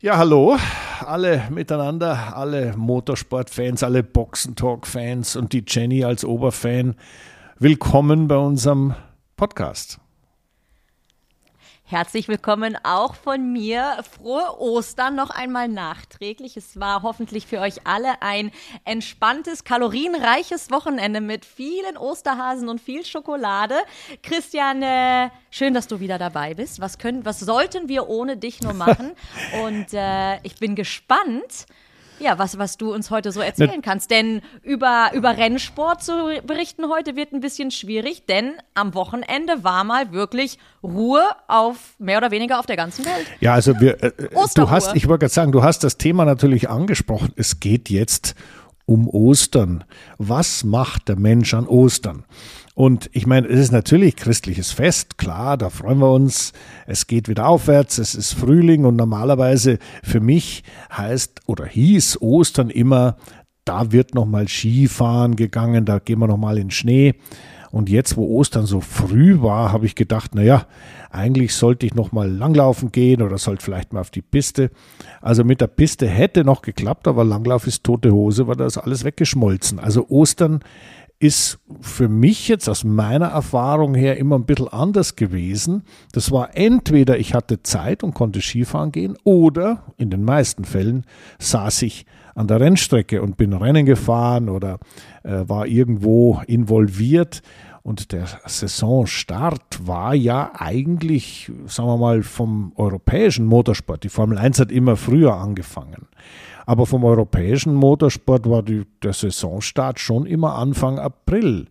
[0.00, 0.56] Ja, hallo,
[1.04, 6.94] alle miteinander, alle Motorsportfans, alle Boxentalk-Fans und die Jenny als Oberfan.
[7.58, 8.94] Willkommen bei unserem
[9.36, 9.98] Podcast.
[11.90, 14.04] Herzlich willkommen auch von mir.
[14.10, 16.58] Frohe Ostern noch einmal nachträglich.
[16.58, 18.50] Es war hoffentlich für euch alle ein
[18.84, 23.74] entspanntes, kalorienreiches Wochenende mit vielen Osterhasen und viel Schokolade.
[24.22, 26.78] Christian, äh, schön, dass du wieder dabei bist.
[26.78, 29.12] Was können, was sollten wir ohne dich nur machen?
[29.64, 31.64] Und äh, ich bin gespannt,
[32.20, 33.82] ja, was, was du uns heute so erzählen ne.
[33.82, 34.10] kannst.
[34.10, 36.12] Denn über, über Rennsport zu
[36.46, 42.18] berichten heute wird ein bisschen schwierig, denn am Wochenende war mal wirklich Ruhe auf mehr
[42.18, 43.26] oder weniger auf der ganzen Welt.
[43.40, 46.24] Ja, also wir, äh, äh du hast, ich wollte gerade sagen, du hast das Thema
[46.24, 47.32] natürlich angesprochen.
[47.36, 48.34] Es geht jetzt
[48.88, 49.84] um Ostern.
[50.16, 52.24] Was macht der Mensch an Ostern?
[52.78, 56.52] Und ich meine, es ist natürlich christliches Fest, klar, da freuen wir uns.
[56.86, 60.62] Es geht wieder aufwärts, es ist Frühling und normalerweise für mich
[60.96, 63.16] heißt oder hieß Ostern immer,
[63.64, 67.16] da wird nochmal Skifahren gegangen, da gehen wir nochmal in Schnee.
[67.72, 70.66] Und jetzt, wo Ostern so früh war, habe ich gedacht, naja,
[71.10, 74.70] eigentlich sollte ich nochmal langlaufen gehen oder sollte vielleicht mal auf die Piste.
[75.20, 78.78] Also mit der Piste hätte noch geklappt, aber Langlauf ist tote Hose, weil da ist
[78.78, 79.80] alles weggeschmolzen.
[79.80, 80.60] Also Ostern
[81.20, 85.82] ist für mich jetzt aus meiner Erfahrung her immer ein bisschen anders gewesen.
[86.12, 91.04] Das war entweder ich hatte Zeit und konnte Skifahren gehen oder in den meisten Fällen
[91.38, 94.78] saß ich an der Rennstrecke und bin Rennen gefahren oder
[95.24, 97.42] äh, war irgendwo involviert.
[97.88, 104.04] Und der Saisonstart war ja eigentlich, sagen wir mal, vom europäischen Motorsport.
[104.04, 106.06] Die Formel 1 hat immer früher angefangen.
[106.66, 111.68] Aber vom europäischen Motorsport war die, der Saisonstart schon immer Anfang April.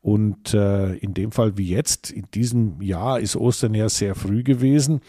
[0.00, 4.44] Und äh, in dem Fall wie jetzt, in diesem Jahr ist Ostern ja sehr früh
[4.44, 5.00] gewesen.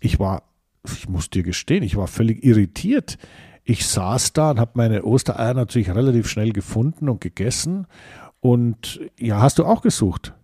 [0.00, 0.42] Ich war,
[0.92, 3.16] ich muss dir gestehen, ich war völlig irritiert.
[3.62, 7.86] Ich saß da und habe meine Ostereier natürlich relativ schnell gefunden und gegessen.
[8.40, 10.34] Und ja, hast du auch gesucht?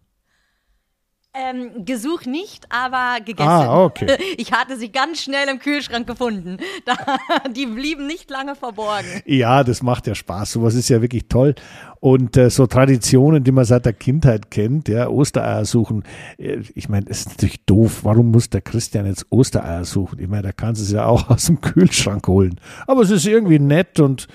[1.39, 3.49] Ähm, gesucht nicht, aber gegessen.
[3.49, 4.07] Ah, okay.
[4.39, 6.57] Ich hatte sie ganz schnell im Kühlschrank gefunden.
[6.87, 6.97] Da,
[7.51, 9.21] die blieben nicht lange verborgen.
[9.27, 10.53] Ja, das macht ja Spaß.
[10.53, 11.55] Sowas ist ja wirklich toll.
[12.01, 16.05] Und äh, so Traditionen, die man seit der Kindheit kennt, ja, Ostereier suchen.
[16.39, 18.01] Äh, ich meine, es ist natürlich doof.
[18.05, 20.19] Warum muss der Christian jetzt Ostereier suchen?
[20.19, 22.59] Ich meine, da kannst du es ja auch aus dem Kühlschrank holen.
[22.87, 24.27] Aber es ist irgendwie nett und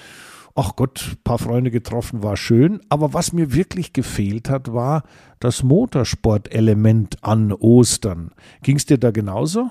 [0.55, 2.81] ach Gott, paar Freunde getroffen, war schön.
[2.89, 5.03] Aber was mir wirklich gefehlt hat, war
[5.39, 8.31] das Motorsportelement an Ostern.
[8.63, 9.69] Ging es dir da genauso?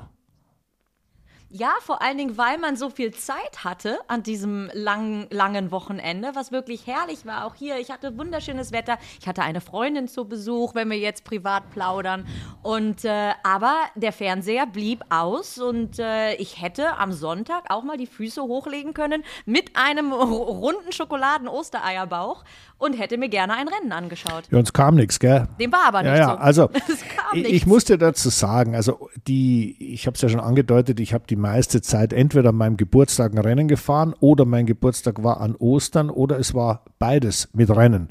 [1.53, 6.31] Ja, vor allen Dingen, weil man so viel Zeit hatte an diesem langen, langen Wochenende,
[6.35, 7.45] was wirklich herrlich war.
[7.45, 8.99] Auch hier, ich hatte wunderschönes Wetter.
[9.19, 12.25] Ich hatte eine Freundin zu Besuch, wenn wir jetzt privat plaudern.
[12.63, 17.97] Und äh, aber der Fernseher blieb aus und äh, ich hätte am Sonntag auch mal
[17.97, 22.45] die Füße hochlegen können mit einem runden Schokoladen-Ostereierbauch
[22.81, 24.45] und hätte mir gerne ein Rennen angeschaut.
[24.51, 25.47] Ja, uns kam nichts, gell?
[25.61, 26.31] Dem war aber nicht ja, ja.
[26.31, 26.37] so.
[26.37, 26.71] Also,
[27.35, 31.25] ich, ich musste dazu sagen, also die, ich habe es ja schon angedeutet, ich habe
[31.29, 35.55] die meiste Zeit entweder an meinem Geburtstag ein Rennen gefahren oder mein Geburtstag war an
[35.57, 38.09] Ostern oder es war beides mit Rennen.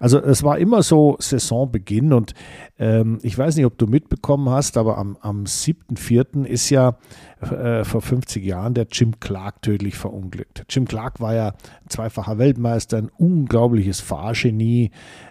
[0.00, 2.34] Also es war immer so Saisonbeginn und
[2.78, 6.44] ähm, ich weiß nicht, ob du mitbekommen hast, aber am, am 7.4.
[6.44, 6.98] ist ja
[7.40, 10.64] äh, vor 50 Jahren der Jim Clark tödlich verunglückt.
[10.68, 11.54] Jim Clark war ja
[11.88, 14.90] zweifacher Weltmeister, ein unglaubliches Fahrgenie,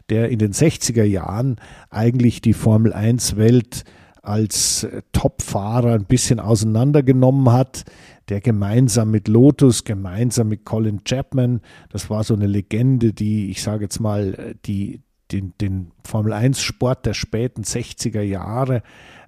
[0.09, 1.57] der in den 60er Jahren
[1.89, 3.83] eigentlich die Formel 1 Welt
[4.21, 7.83] als äh, Topfahrer ein bisschen auseinandergenommen hat,
[8.29, 13.61] der gemeinsam mit Lotus, gemeinsam mit Colin Chapman, das war so eine Legende, die, ich
[13.61, 15.01] sage jetzt mal, die,
[15.31, 18.83] den, den Formel 1 Sport der späten 60er Jahre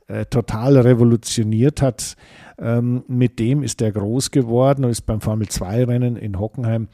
[0.07, 2.15] äh, total revolutioniert hat.
[2.59, 6.87] Ähm, mit dem ist er groß geworden und ist beim Formel 2 Rennen in Hockenheim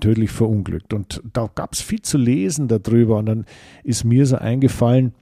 [0.00, 0.92] tödlich verunglückt.
[0.92, 3.18] Und da gab es viel zu lesen darüber.
[3.18, 3.46] Und dann
[3.84, 5.14] ist mir so eingefallen,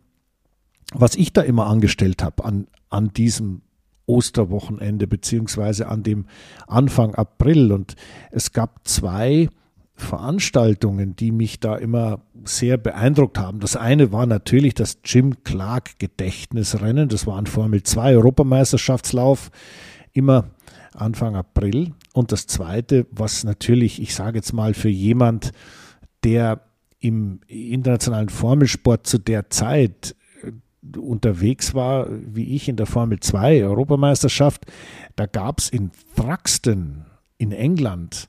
[0.93, 3.62] was ich da immer angestellt habe an, an diesem
[4.06, 6.27] Osterwochenende beziehungsweise an dem
[6.67, 7.72] Anfang April.
[7.72, 7.97] Und
[8.31, 9.49] es gab zwei
[9.94, 13.61] Veranstaltungen, die mich da immer sehr beeindruckt haben.
[13.61, 17.08] Das eine war natürlich das Jim Clark Gedächtnisrennen.
[17.08, 19.50] Das war ein Formel 2 Europameisterschaftslauf,
[20.12, 20.50] immer
[20.93, 21.94] Anfang April.
[22.12, 25.52] Und das zweite, was natürlich, ich sage jetzt mal, für jemand,
[26.25, 26.61] der
[27.00, 30.14] im internationalen Formelsport zu der Zeit
[30.97, 34.67] unterwegs war, wie ich in der Formel 2 Europameisterschaft,
[35.17, 37.06] da gab es in Thruxton
[37.38, 38.29] in England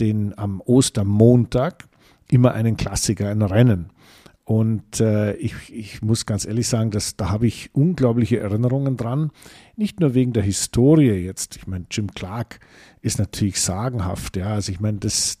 [0.00, 1.86] den am Ostermontag
[2.30, 3.90] immer einen Klassiker, ein Rennen.
[4.44, 9.30] Und äh, ich, ich muss ganz ehrlich sagen, dass, da habe ich unglaubliche Erinnerungen dran.
[9.76, 11.56] Nicht nur wegen der Historie jetzt.
[11.56, 12.60] Ich meine, Jim Clark
[13.00, 14.36] ist natürlich sagenhaft.
[14.36, 15.38] Ja, also ich meine, das,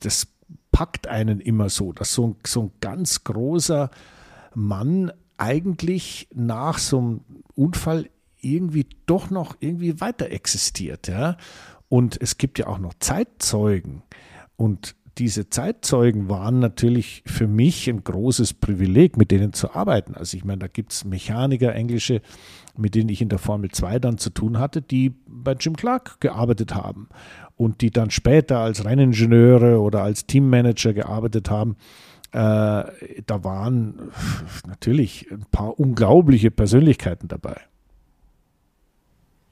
[0.00, 0.28] das
[0.72, 3.90] packt einen immer so, dass so ein, so ein ganz großer
[4.54, 7.20] Mann eigentlich nach so einem
[7.54, 8.08] Unfall
[8.40, 11.08] irgendwie doch noch irgendwie weiter existiert.
[11.08, 11.36] Ja?
[11.88, 14.02] Und es gibt ja auch noch Zeitzeugen.
[14.56, 20.14] Und diese Zeitzeugen waren natürlich für mich ein großes Privileg, mit denen zu arbeiten.
[20.14, 22.20] Also ich meine, da gibt es Mechaniker, englische,
[22.76, 26.20] mit denen ich in der Formel 2 dann zu tun hatte, die bei Jim Clark
[26.20, 27.08] gearbeitet haben
[27.56, 31.76] und die dann später als Renningenieure oder als Teammanager gearbeitet haben.
[32.36, 34.12] Äh, da waren
[34.66, 37.62] natürlich ein paar unglaubliche Persönlichkeiten dabei.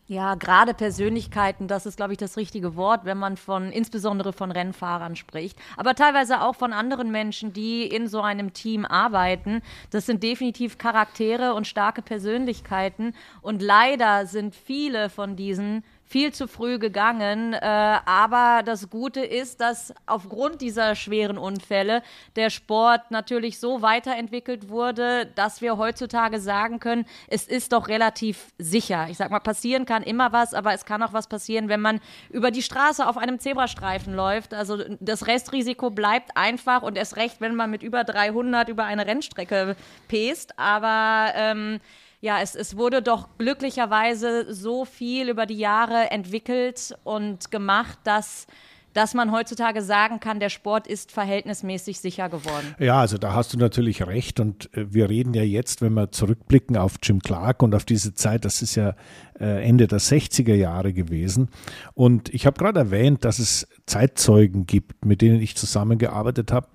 [0.07, 4.51] Ja, gerade Persönlichkeiten, das ist, glaube ich, das richtige Wort, wenn man von, insbesondere von
[4.51, 9.63] Rennfahrern spricht, aber teilweise auch von anderen Menschen, die in so einem Team arbeiten.
[9.89, 13.15] Das sind definitiv Charaktere und starke Persönlichkeiten.
[13.41, 15.85] Und leider sind viele von diesen
[16.15, 17.55] viel zu früh gegangen.
[17.55, 22.05] Äh, aber das Gute ist, dass aufgrund dieser schweren Unfälle
[22.37, 28.53] der Sport natürlich so weiterentwickelt wurde, dass wir heutzutage sagen können, es ist doch relativ
[28.59, 29.09] sicher.
[29.11, 31.99] Ich sag mal, passieren kann immer was, aber es kann auch was passieren, wenn man
[32.31, 34.55] über die Straße auf einem Zebrastreifen läuft.
[34.55, 39.05] Also das Restrisiko bleibt einfach und erst recht, wenn man mit über 300 über eine
[39.05, 39.75] Rennstrecke
[40.07, 40.57] pest.
[40.61, 41.81] Aber ähm,
[42.25, 48.47] ja, es, es wurde doch glücklicherweise so viel über die Jahre entwickelt und gemacht, dass
[48.95, 52.77] dass man heutzutage sagen kann, der Sport ist verhältnismäßig sicher geworden.
[52.79, 54.39] Ja, also da hast du natürlich recht.
[54.39, 58.15] Und äh, wir reden ja jetzt, wenn wir zurückblicken auf Jim Clark und auf diese
[58.15, 58.95] Zeit, das ist ja
[59.41, 61.49] äh, Ende der 60er Jahre gewesen.
[61.95, 66.69] Und ich habe gerade erwähnt, dass es Zeitzeugen gibt, mit denen ich zusammengearbeitet habe.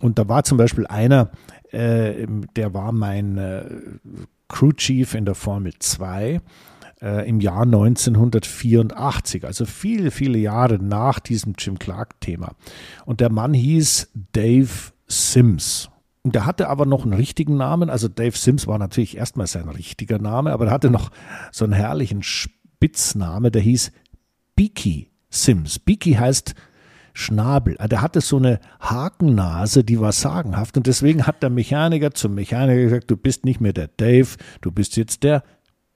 [0.00, 1.32] Und da war zum Beispiel einer,
[1.72, 3.38] äh, der war mein
[4.48, 6.40] Crew Chief in der Formel 2
[7.02, 12.54] äh, im Jahr 1984, also viele, viele Jahre nach diesem Jim Clark-Thema.
[13.04, 15.90] Und der Mann hieß Dave Sims.
[16.22, 17.88] Und der hatte aber noch einen richtigen Namen.
[17.88, 21.10] Also Dave Sims war natürlich erstmal sein richtiger Name, aber er hatte noch
[21.52, 23.92] so einen herrlichen Spitzname, der hieß
[24.56, 25.78] Beaky Sims.
[25.78, 26.54] Beaky heißt
[27.16, 27.76] Schnabel.
[27.78, 30.76] Ah, der hatte so eine Hakennase, die war sagenhaft.
[30.76, 34.28] Und deswegen hat der Mechaniker zum Mechaniker gesagt, du bist nicht mehr der Dave,
[34.60, 35.42] du bist jetzt der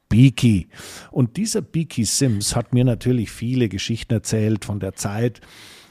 [0.09, 0.69] Beaky.
[1.11, 5.43] Und dieser Beaky Sims hat mir natürlich viele Geschichten erzählt von der Zeit,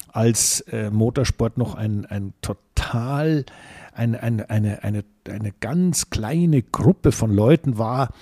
[0.08, 3.46] als äh, Motorsport noch ein, ein total
[3.94, 8.14] eine, eine, eine, eine, eine ganz kleine Gruppe von Leuten war,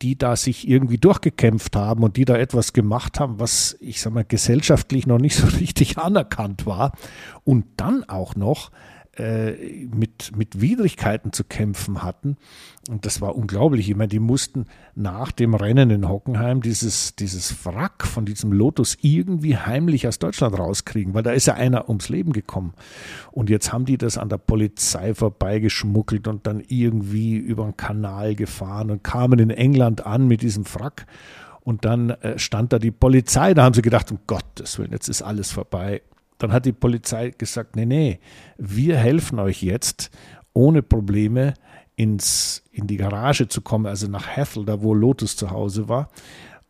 [0.00, 4.12] die da sich irgendwie durchgekämpft haben und die da etwas gemacht haben, was ich sag
[4.12, 6.92] mal gesellschaftlich noch nicht so richtig anerkannt war.
[7.44, 8.70] Und dann auch noch
[9.16, 12.38] äh, mit, mit Widrigkeiten zu kämpfen hatten.
[12.88, 13.90] Und das war unglaublich.
[13.90, 18.96] Ich meine, die mussten nach dem Rennen in Hockenheim dieses, dieses Wrack von diesem Lotus
[19.02, 22.72] irgendwie heimlich aus Deutschland rauskriegen, weil da ist ja einer ums Leben gekommen.
[23.30, 28.34] Und jetzt haben die das an der Polizei vorbeigeschmuggelt und dann irgendwie über den Kanal
[28.34, 31.06] gefahren und kamen in England an mit diesem Wrack.
[31.60, 35.08] Und dann äh, stand da die Polizei, da haben sie gedacht, um Gottes Willen, jetzt
[35.08, 36.02] ist alles vorbei.
[36.42, 38.18] Dann hat die Polizei gesagt, nee, nee,
[38.58, 40.10] wir helfen euch jetzt
[40.52, 41.54] ohne Probleme
[41.94, 46.10] ins, in die Garage zu kommen, also nach Hethel, da wo Lotus zu Hause war.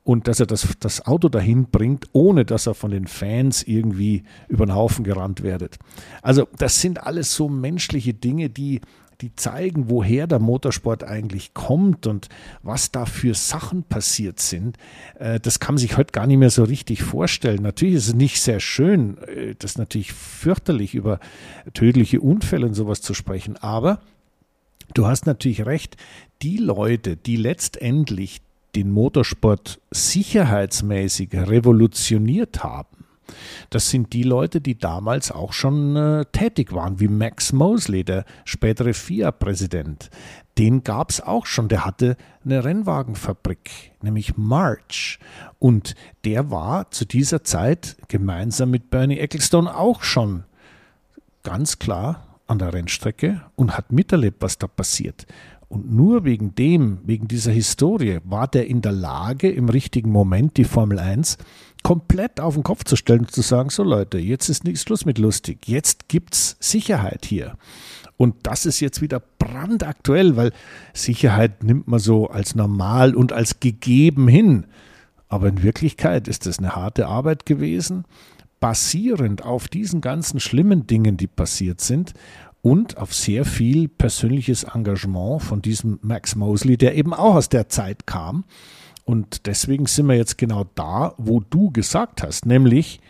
[0.05, 4.25] Und dass er das, das Auto dahin bringt, ohne dass er von den Fans irgendwie
[4.49, 5.79] über den Haufen gerannt werdet.
[6.21, 8.83] Also das sind alles so menschliche Dinge, die
[9.23, 12.29] die zeigen, woher der Motorsport eigentlich kommt und
[12.63, 14.77] was da für Sachen passiert sind.
[15.19, 17.63] Äh, das kann man sich heute gar nicht mehr so richtig vorstellen.
[17.63, 21.21] Natürlich ist es nicht sehr schön, äh, das ist natürlich fürchterlich, über
[21.73, 24.01] tödliche Unfälle und sowas zu sprechen, aber
[24.95, 25.97] du hast natürlich recht,
[26.43, 28.43] die Leute, die letztendlich
[28.75, 33.02] den Motorsport sicherheitsmäßig revolutioniert haben,
[33.71, 38.25] das sind die Leute, die damals auch schon äh, tätig waren, wie Max Mosley, der
[38.45, 40.11] spätere FIA-Präsident.
[40.59, 41.69] Den gab es auch schon.
[41.69, 45.19] Der hatte eine Rennwagenfabrik, nämlich March.
[45.59, 50.45] Und der war zu dieser Zeit gemeinsam mit Bernie Ecclestone auch schon
[51.43, 55.27] ganz klar an der Rennstrecke und hat miterlebt, was da passiert.
[55.69, 60.59] Und nur wegen dem, wegen dieser Historie, war der in der Lage, im richtigen Moment
[60.59, 61.39] die Formel 1
[61.83, 65.05] komplett auf den Kopf zu stellen und zu sagen, so Leute, jetzt ist nichts Schluss
[65.05, 67.57] mit lustig, jetzt gibt's Sicherheit hier.
[68.17, 70.53] Und das ist jetzt wieder brandaktuell, weil
[70.93, 74.67] Sicherheit nimmt man so als normal und als gegeben hin.
[75.29, 78.05] Aber in Wirklichkeit ist es eine harte Arbeit gewesen,
[78.61, 82.15] basierend auf diesen ganzen schlimmen Dingen, die passiert sind.
[82.63, 87.69] und auf sehr viel persönliches Engagement von diesem Max Mosley, der eben auch aus der
[87.69, 88.45] Zeit kam.
[89.05, 93.01] Und deswegen sind wir jetzt genau da, wo du gesagt hast, nämlich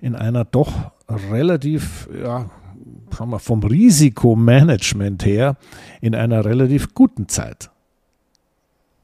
[0.00, 2.50] in einer doch relativ, ja,
[3.16, 5.56] sagen wir, vom Risikomanagement her,
[6.00, 7.70] in einer relativ guten Zeit.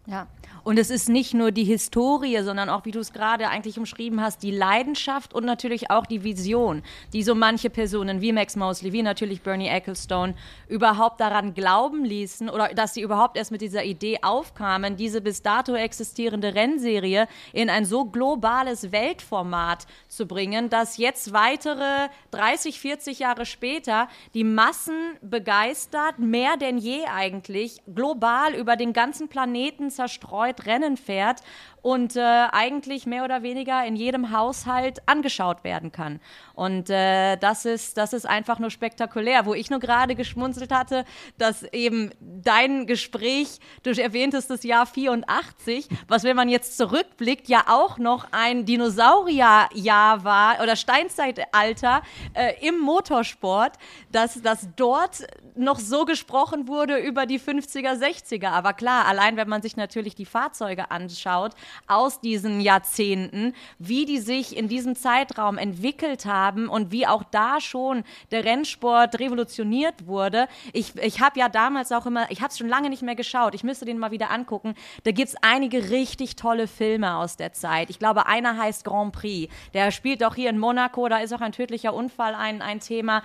[0.07, 0.27] Ja,
[0.67, 4.21] und es ist nicht nur die Historie, sondern auch, wie du es gerade eigentlich umschrieben
[4.21, 6.83] hast, die Leidenschaft und natürlich auch die Vision,
[7.13, 10.35] die so manche Personen wie Max Mosley, wie natürlich Bernie Ecclestone
[10.67, 15.41] überhaupt daran glauben ließen oder dass sie überhaupt erst mit dieser Idee aufkamen, diese bis
[15.41, 23.21] dato existierende Rennserie in ein so globales Weltformat zu bringen, dass jetzt weitere 30, 40
[23.21, 30.56] Jahre später die Massen begeistert, mehr denn je eigentlich, global über den ganzen Planeten zerstreut
[30.65, 31.41] Rennen fährt
[31.87, 36.19] und äh, eigentlich mehr oder weniger in jedem Haushalt angeschaut werden kann.
[36.53, 39.47] Und äh, das, ist, das ist einfach nur spektakulär.
[39.47, 41.05] Wo ich nur gerade geschmunzelt hatte,
[41.39, 47.67] dass eben dein Gespräch, du erwähntest das Jahr 84, was, wenn man jetzt zurückblickt, ja
[47.69, 52.03] auch noch ein Dinosaurierjahr war oder Steinzeitalter
[52.35, 53.75] äh, im Motorsport,
[54.11, 55.25] dass, dass dort
[55.55, 58.49] noch so gesprochen wurde über die 50er, 60er.
[58.49, 61.53] Aber klar, allein wenn man sich natürlich die Fahrzeuge anschaut,
[61.87, 67.61] aus diesen Jahrzehnten, wie die sich in diesem Zeitraum entwickelt haben und wie auch da
[67.61, 70.49] schon der Rennsport revolutioniert wurde.
[70.73, 73.55] Ich, ich habe ja damals auch immer, ich habe es schon lange nicht mehr geschaut,
[73.55, 74.75] ich müsste den mal wieder angucken.
[75.05, 77.91] Da gibt es einige richtig tolle Filme aus der Zeit.
[77.91, 79.53] Ich glaube, einer heißt Grand Prix.
[79.75, 83.23] Der spielt auch hier in Monaco, da ist auch ein tödlicher Unfall ein, ein Thema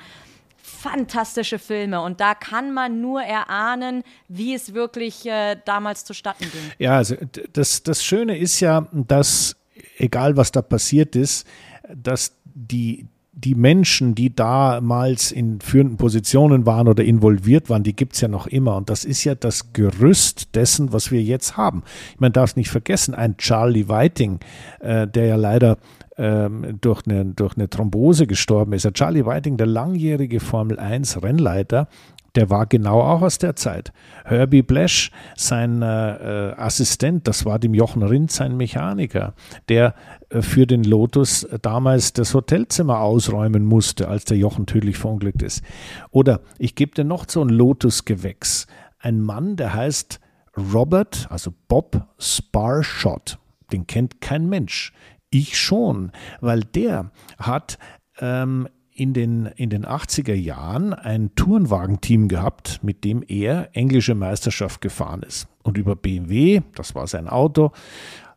[0.63, 6.71] fantastische Filme und da kann man nur erahnen, wie es wirklich äh, damals zustatten ging.
[6.79, 7.15] Ja, also
[7.53, 9.55] das, das Schöne ist ja, dass
[9.97, 11.47] egal was da passiert ist,
[11.95, 18.13] dass die, die Menschen, die damals in führenden Positionen waren oder involviert waren, die gibt
[18.13, 18.75] es ja noch immer.
[18.75, 21.83] Und das ist ja das Gerüst dessen, was wir jetzt haben.
[22.17, 24.39] Man darf es nicht vergessen, ein Charlie Whiting,
[24.79, 25.77] äh, der ja leider
[26.21, 28.87] ähm, durch, eine, durch eine Thrombose gestorben ist.
[28.93, 31.87] Charlie Whiting, der langjährige Formel 1 Rennleiter,
[32.35, 33.91] der war genau auch aus der Zeit.
[34.23, 39.33] Herbie Blesch, sein äh, Assistent, das war dem Jochen Rindt sein Mechaniker,
[39.67, 39.95] der
[40.29, 45.63] äh, für den Lotus damals das Hotelzimmer ausräumen musste, als der Jochen tödlich verunglückt ist.
[46.11, 48.67] Oder ich gebe dir noch so ein Lotus-Gewächs.
[48.99, 50.19] Ein Mann, der heißt
[50.55, 53.39] Robert, also Bob Sparshot.
[53.71, 54.93] Den kennt kein Mensch.
[55.31, 56.11] Ich schon,
[56.41, 57.79] weil der hat
[58.19, 64.81] ähm, in den, in den 80er Jahren ein Tourenwagenteam gehabt, mit dem er englische Meisterschaft
[64.81, 65.47] gefahren ist.
[65.63, 67.71] Und über BMW, das war sein Auto,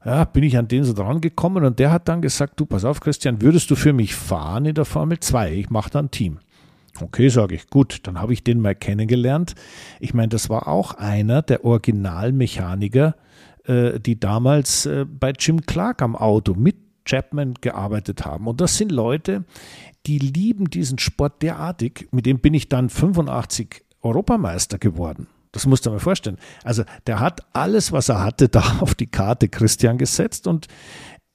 [0.04, 2.84] ja, bin ich an den so dran gekommen und der hat dann gesagt, du pass
[2.84, 5.52] auf Christian, würdest du für mich fahren in der Formel 2?
[5.54, 6.38] Ich mache da ein Team.
[7.00, 9.54] Okay, sage ich, gut, dann habe ich den mal kennengelernt.
[9.98, 13.16] Ich meine, das war auch einer der Originalmechaniker,
[13.64, 18.46] äh, die damals äh, bei Jim Clark am Auto mit Chapman gearbeitet haben.
[18.46, 19.44] Und das sind Leute,
[20.06, 22.08] die lieben diesen Sport derartig.
[22.10, 25.28] Mit dem bin ich dann 85 Europameister geworden.
[25.52, 26.38] Das musst du mal vorstellen.
[26.64, 30.66] Also der hat alles, was er hatte, da auf die Karte Christian gesetzt und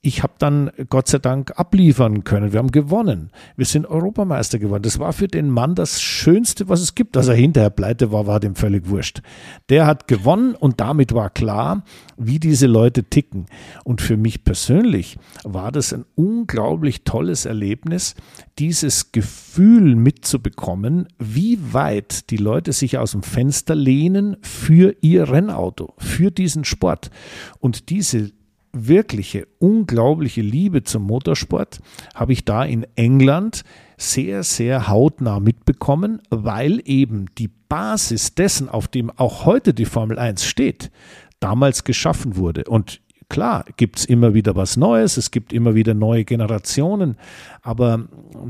[0.02, 2.52] ich habe dann Gott sei Dank abliefern können.
[2.52, 3.30] Wir haben gewonnen.
[3.56, 4.82] Wir sind Europameister geworden.
[4.82, 7.16] Das war für den Mann das Schönste, was es gibt.
[7.16, 9.20] Dass er hinterher pleite war, war dem völlig wurscht.
[9.68, 11.84] Der hat gewonnen und damit war klar,
[12.16, 13.44] wie diese Leute ticken.
[13.84, 18.14] Und für mich persönlich war das ein unglaublich tolles Erlebnis,
[18.58, 25.92] dieses Gefühl mitzubekommen, wie weit die Leute sich aus dem Fenster lehnen für ihr Rennauto,
[25.98, 27.10] für diesen Sport.
[27.58, 28.32] Und diese
[28.72, 31.80] wirkliche, unglaubliche Liebe zum Motorsport
[32.14, 33.64] habe ich da in England
[33.96, 40.18] sehr, sehr hautnah mitbekommen, weil eben die Basis dessen, auf dem auch heute die Formel
[40.18, 40.90] 1 steht,
[41.38, 42.64] damals geschaffen wurde.
[42.64, 47.16] Und klar, gibt es immer wieder was Neues, es gibt immer wieder neue Generationen,
[47.62, 48.08] aber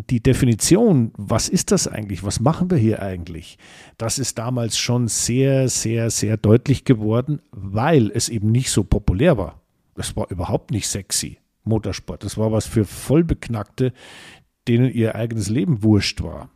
[0.09, 3.59] die Definition, was ist das eigentlich, was machen wir hier eigentlich,
[3.99, 9.37] das ist damals schon sehr, sehr, sehr deutlich geworden, weil es eben nicht so populär
[9.37, 9.60] war.
[10.01, 12.25] Das war überhaupt nicht sexy, Motorsport.
[12.25, 13.93] Das war was für Vollbeknackte,
[14.67, 16.49] denen ihr eigenes Leben wurscht war.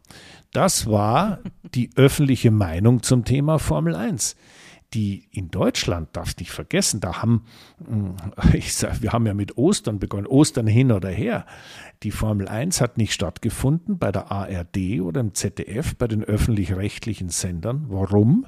[0.54, 1.40] Das war
[1.74, 4.36] die öffentliche Meinung zum Thema Formel 1.
[4.94, 7.44] Die in Deutschland, darfst nicht vergessen, da haben,
[7.86, 8.16] hm,
[8.54, 11.44] ich sag, wir haben ja mit Ostern begonnen, Ostern hin oder her.
[12.02, 17.28] Die Formel 1 hat nicht stattgefunden bei der ARD oder im ZDF, bei den öffentlich-rechtlichen
[17.28, 17.84] Sendern.
[17.88, 18.46] Warum?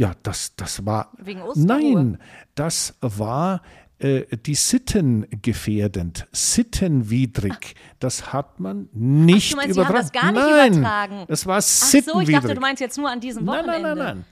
[0.00, 1.12] Ja, das, das war.
[1.18, 2.16] Wegen Nein,
[2.54, 3.60] das war
[3.98, 7.74] äh, die Sitten gefährdend, sittenwidrig.
[7.98, 9.76] Das hat man nicht Ach, du meinst, übertragen.
[9.76, 11.24] Sie haben das gar nicht nein, übertragen.
[11.28, 12.08] Das war sittenwidrig.
[12.08, 13.72] Ach so, ich dachte, du meinst jetzt nur an diesem Wochenende.
[13.72, 14.24] Nein, nein, nein, nein.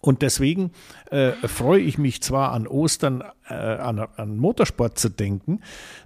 [0.00, 0.70] Und deswegen
[1.10, 5.60] äh, freue ich mich zwar an Ostern, äh, an, an, Motorsport zu denken,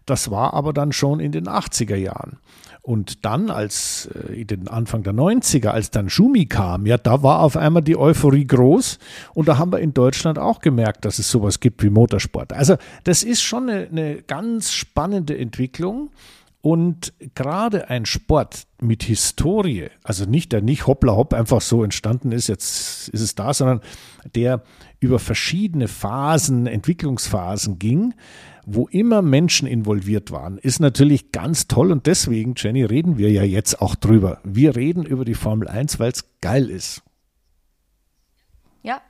[0.07, 2.39] das war aber dann schon in den 80er Jahren.
[2.85, 7.23] Und dann, als äh, in den Anfang der 90er, als dann Schumi kam, ja, da
[7.23, 8.99] war auf einmal die Euphorie groß.
[9.35, 12.53] Und da haben wir in Deutschland auch gemerkt, dass es sowas gibt wie Motorsport.
[12.53, 16.11] Also das ist schon eine, eine ganz spannende Entwicklung.
[16.61, 22.31] Und gerade ein Sport mit Historie, also nicht der nicht hoppla hopp einfach so entstanden
[22.31, 23.81] ist, jetzt ist es da, sondern
[24.37, 24.63] der
[25.01, 28.15] über verschiedene Phasen, Entwicklungsphasen ging,
[28.65, 33.43] wo immer Menschen involviert waren, ist natürlich ganz toll und deswegen, Jenny, reden wir ja
[33.43, 34.41] jetzt auch drüber.
[34.45, 37.03] Wir reden über die Formel 1, weil es geil ist.
[38.83, 39.01] Ja,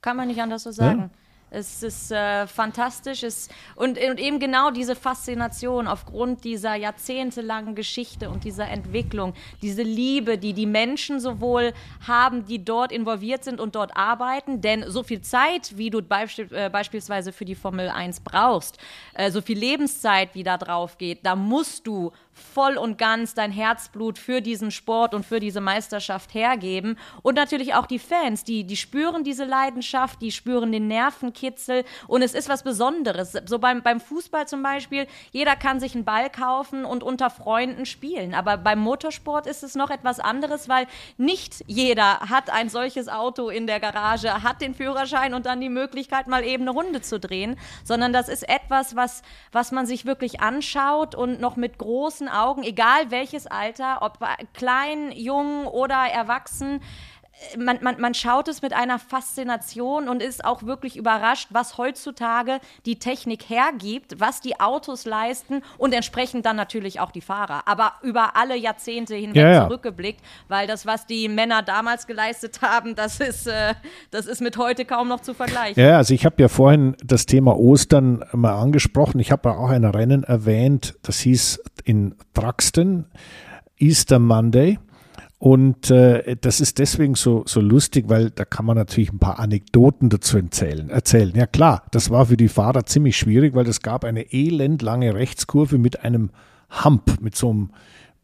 [0.00, 1.00] kann man nicht anders so sagen.
[1.00, 1.10] Ja?
[1.54, 3.22] Es ist äh, fantastisch.
[3.22, 9.82] Es, und, und eben genau diese Faszination aufgrund dieser jahrzehntelangen Geschichte und dieser Entwicklung, diese
[9.82, 11.74] Liebe, die die Menschen sowohl
[12.06, 14.62] haben, die dort involviert sind und dort arbeiten.
[14.62, 18.78] Denn so viel Zeit, wie du beisp äh, beispielsweise für die Formel 1 brauchst,
[19.12, 23.52] äh, so viel Lebenszeit, wie da drauf geht, da musst du voll und ganz dein
[23.52, 26.98] Herzblut für diesen Sport und für diese Meisterschaft hergeben.
[27.22, 32.22] Und natürlich auch die Fans, die, die spüren diese Leidenschaft, die spüren den Nervenkitzel und
[32.22, 33.36] es ist was Besonderes.
[33.46, 37.86] So beim, beim Fußball zum Beispiel, jeder kann sich einen Ball kaufen und unter Freunden
[37.86, 38.34] spielen.
[38.34, 40.86] Aber beim Motorsport ist es noch etwas anderes, weil
[41.16, 45.68] nicht jeder hat ein solches Auto in der Garage, hat den Führerschein und dann die
[45.68, 49.22] Möglichkeit, mal eben eine Runde zu drehen, sondern das ist etwas, was,
[49.52, 54.18] was man sich wirklich anschaut und noch mit großen Augen, egal welches Alter, ob
[54.54, 56.82] klein, jung oder erwachsen,
[57.58, 62.60] man, man, man schaut es mit einer Faszination und ist auch wirklich überrascht, was heutzutage
[62.86, 67.62] die Technik hergibt, was die Autos leisten und entsprechend dann natürlich auch die Fahrer.
[67.66, 69.64] Aber über alle Jahrzehnte hinweg ja, ja.
[69.64, 73.74] zurückgeblickt, weil das, was die Männer damals geleistet haben, das ist, äh,
[74.10, 75.82] das ist mit heute kaum noch zu vergleichen.
[75.82, 79.18] Ja, also ich habe ja vorhin das Thema Ostern mal angesprochen.
[79.18, 83.06] Ich habe ja auch ein Rennen erwähnt, das hieß in Traxton,
[83.78, 84.78] Easter Monday.
[85.42, 89.40] Und äh, das ist deswegen so, so lustig, weil da kann man natürlich ein paar
[89.40, 90.88] Anekdoten dazu erzählen.
[90.88, 91.32] erzählen.
[91.34, 95.78] Ja klar, das war für die Fahrer ziemlich schwierig, weil es gab eine elendlange Rechtskurve
[95.78, 96.30] mit einem
[96.84, 97.70] Hump, mit so einem,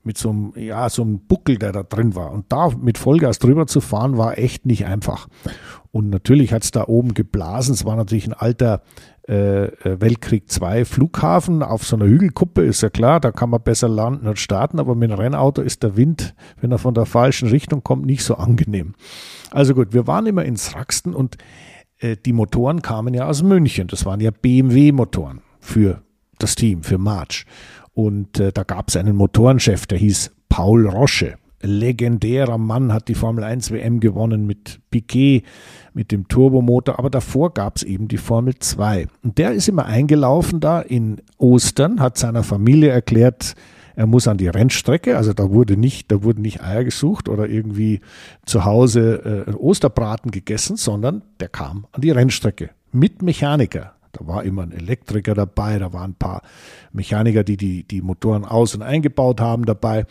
[0.05, 2.31] mit so einem, ja, so einem Buckel, der da drin war.
[2.31, 5.27] Und da mit Vollgas drüber zu fahren, war echt nicht einfach.
[5.91, 7.75] Und natürlich hat es da oben geblasen.
[7.75, 8.83] Es war natürlich ein alter
[9.29, 13.63] äh, äh Weltkrieg II Flughafen auf so einer Hügelkuppe, ist ja klar, da kann man
[13.63, 17.07] besser landen und starten, aber mit einem Rennauto ist der Wind, wenn er von der
[17.07, 18.95] falschen Richtung kommt, nicht so angenehm.
[19.51, 21.37] Also gut, wir waren immer ins Raxten und
[21.99, 23.89] äh, die Motoren kamen ja aus München.
[23.89, 26.03] Das waren ja BMW-Motoren für
[26.39, 27.47] das Team, für March.
[27.93, 33.15] Und äh, da gab es einen Motorenchef, der hieß Paul Rosche legendärer Mann, hat die
[33.15, 35.43] Formel 1 WM gewonnen mit Piquet,
[35.93, 39.09] mit dem Turbomotor, aber davor gab es eben die Formel 2.
[39.23, 43.55] Und der ist immer eingelaufen da in Ostern, hat seiner Familie erklärt,
[43.97, 47.49] er muss an die Rennstrecke, also da wurde nicht, da wurden nicht Eier gesucht oder
[47.49, 48.01] irgendwie
[48.47, 53.95] zu Hause äh, Osterbraten gegessen, sondern der kam an die Rennstrecke mit Mechaniker.
[54.13, 56.43] Da war immer ein Elektriker dabei, da waren ein paar
[56.93, 60.07] Mechaniker, die die, die Motoren aus- und eingebaut haben dabei.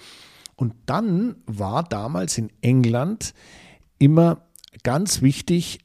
[0.58, 3.34] Und dann war damals in England
[4.00, 4.41] immer
[4.84, 5.80] ganz wichtig,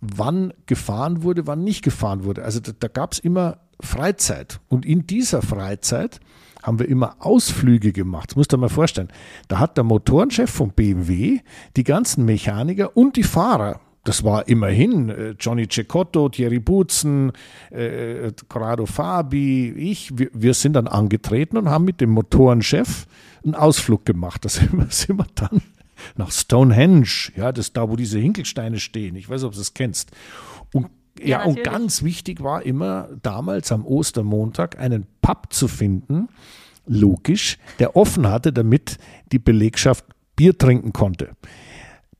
[0.00, 2.44] wann gefahren wurde, wann nicht gefahren wurde.
[2.44, 4.60] Also da, da gab es immer Freizeit.
[4.68, 6.20] Und in dieser Freizeit
[6.62, 8.30] haben wir immer Ausflüge gemacht.
[8.30, 9.08] Das musst du dir mal vorstellen.
[9.48, 11.40] Da hat der Motorenchef von BMW
[11.76, 17.32] die ganzen Mechaniker und die Fahrer das war immerhin äh, Johnny Cecotto, Thierry Butzen,
[17.70, 20.18] äh, Corrado Fabi, ich.
[20.18, 23.06] Wir, wir, sind dann angetreten und haben mit dem Motorenchef
[23.44, 24.44] einen Ausflug gemacht.
[24.44, 25.62] Da sind wir, sind wir dann
[26.16, 29.14] nach Stonehenge, ja, das ist da, wo diese Hinkelsteine stehen.
[29.16, 30.10] Ich weiß, ob du das kennst.
[30.72, 36.28] Und ja, ja und ganz wichtig war immer damals am Ostermontag einen Pub zu finden,
[36.86, 38.98] logisch, der offen hatte, damit
[39.30, 41.36] die Belegschaft Bier trinken konnte.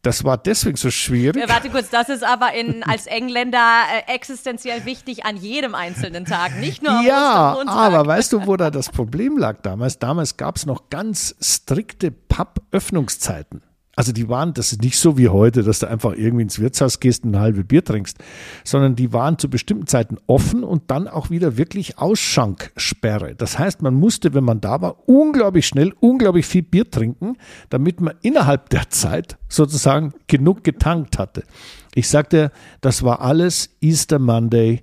[0.02, 1.40] Das war deswegen so schwierig.
[1.40, 6.24] Äh, warte kurz, das ist aber in, als Engländer äh, existenziell wichtig an jedem einzelnen
[6.24, 10.00] Tag, nicht nur am Ja, aber weißt du, wo da das Problem lag damals?
[10.00, 13.62] Damals gab es noch ganz strikte Pub-Öffnungszeiten.
[13.94, 16.98] Also die waren, das ist nicht so wie heute, dass du einfach irgendwie ins Wirtshaus
[16.98, 18.16] gehst und ein halbes Bier trinkst,
[18.64, 23.34] sondern die waren zu bestimmten Zeiten offen und dann auch wieder wirklich Ausschankssperre.
[23.34, 27.36] Das heißt, man musste, wenn man da war, unglaublich schnell, unglaublich viel Bier trinken,
[27.68, 31.44] damit man innerhalb der Zeit sozusagen genug getankt hatte.
[31.94, 32.50] Ich sagte,
[32.80, 34.80] das war alles Easter Monday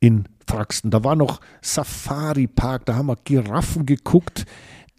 [0.00, 0.90] in Traxten.
[0.90, 4.44] Da war noch Safari Park, da haben wir Giraffen geguckt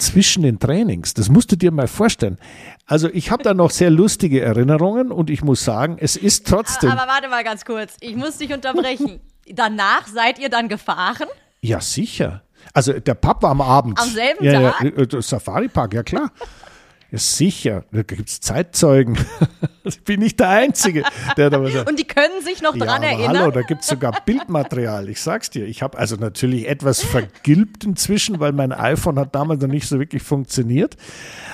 [0.02, 1.14] zwischen den Trainings.
[1.14, 2.38] Das musst du dir mal vorstellen.
[2.86, 6.92] Also ich habe da noch sehr lustige Erinnerungen und ich muss sagen, es ist trotzdem.
[6.92, 9.22] Aber, aber warte mal ganz kurz, ich muss dich unterbrechen.
[9.48, 11.28] Danach seid ihr dann gefahren?
[11.62, 12.44] Ja, sicher.
[12.74, 14.00] Also der Papa am Abend.
[14.00, 14.84] Am selben ja, Tag?
[14.84, 16.32] Ja, äh, Safari Park, ja klar.
[17.12, 19.18] Ja, sicher, da gibt es Zeitzeugen.
[19.84, 21.04] ich bin nicht der Einzige,
[21.36, 21.90] der da was sagt.
[21.90, 23.38] Und die können sich noch ja, dran erinnern.
[23.38, 25.10] Hallo, da gibt es sogar Bildmaterial.
[25.10, 25.66] Ich sag's dir.
[25.66, 30.00] Ich habe also natürlich etwas vergilbt inzwischen, weil mein iPhone hat damals noch nicht so
[30.00, 30.96] wirklich funktioniert.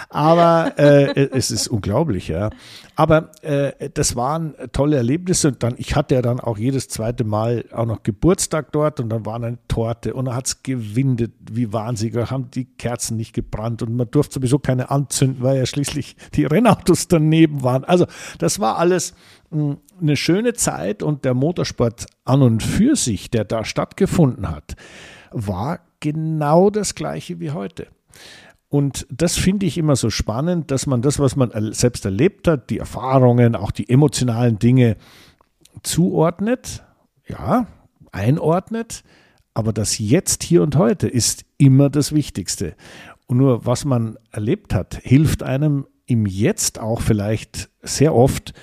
[0.10, 2.52] Aber äh, es ist unglaublich, ja.
[3.00, 7.24] Aber äh, das waren tolle Erlebnisse und dann, ich hatte ja dann auch jedes zweite
[7.24, 11.32] Mal auch noch Geburtstag dort und dann war eine Torte und dann hat es gewindet
[11.52, 15.58] wie wahnsinnig, da haben die Kerzen nicht gebrannt und man durfte sowieso keine anzünden, weil
[15.58, 17.84] ja schließlich die Rennautos daneben waren.
[17.84, 18.08] Also
[18.40, 19.14] das war alles
[19.52, 24.50] mh, hm, eine schöne Zeit und der Motorsport an und für sich, der da stattgefunden
[24.50, 24.76] hat,
[25.30, 27.90] war genau das gleiche wie heute.
[28.70, 32.70] Und das finde ich immer so spannend, dass man das, was man selbst erlebt hat,
[32.70, 34.98] die Erfahrungen, auch die emotionalen Dinge
[35.84, 36.84] zuordnet,
[37.28, 37.68] ja,
[38.12, 39.04] einordnet,
[39.54, 42.76] aber das Jetzt, hier und heute ist immer das Wichtigste.
[43.26, 48.54] Und nur was man erlebt hat, hilft einem im Jetzt auch vielleicht sehr oft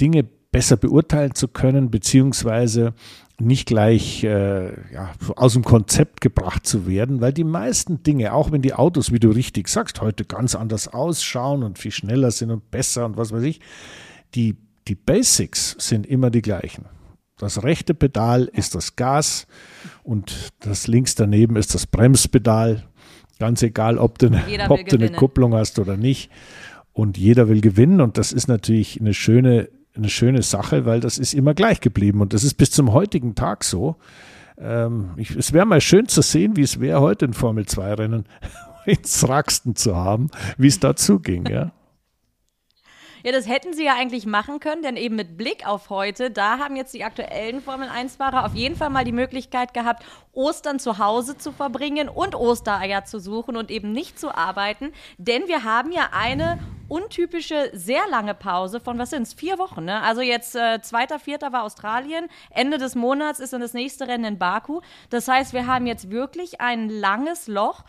[0.00, 2.94] Dinge besser beurteilen zu können, beziehungsweise
[3.40, 8.52] nicht gleich äh, ja, aus dem Konzept gebracht zu werden, weil die meisten Dinge, auch
[8.52, 12.50] wenn die Autos, wie du richtig sagst, heute ganz anders ausschauen und viel schneller sind
[12.50, 13.60] und besser und was weiß ich,
[14.34, 16.84] die, die Basics sind immer die gleichen.
[17.36, 19.48] Das rechte Pedal ist das Gas
[20.04, 22.84] und das links daneben ist das Bremspedal.
[23.40, 26.30] Ganz egal, ob du, eine, ob du eine Kupplung hast oder nicht.
[26.92, 31.18] Und jeder will gewinnen und das ist natürlich eine schöne eine schöne Sache, weil das
[31.18, 33.96] ist immer gleich geblieben und das ist bis zum heutigen Tag so.
[34.58, 38.24] Ähm, ich, es wäre mal schön zu sehen, wie es wäre, heute ein Formel-2-Rennen
[38.86, 41.72] ins Raxten zu haben, wie es dazu ging, ja.
[43.24, 46.58] Ja, das hätten sie ja eigentlich machen können, denn eben mit Blick auf heute, da
[46.58, 51.38] haben jetzt die aktuellen Formel-1-Fahrer auf jeden Fall mal die Möglichkeit gehabt, Ostern zu Hause
[51.38, 56.10] zu verbringen und Ostereier zu suchen und eben nicht zu arbeiten, denn wir haben ja
[56.12, 56.58] eine
[56.88, 60.02] untypische, sehr lange Pause von, was sind es, vier Wochen, ne?
[60.02, 61.50] Also jetzt äh, 2.4.
[61.50, 64.82] war Australien, Ende des Monats ist dann das nächste Rennen in Baku.
[65.08, 67.84] Das heißt, wir haben jetzt wirklich ein langes Loch.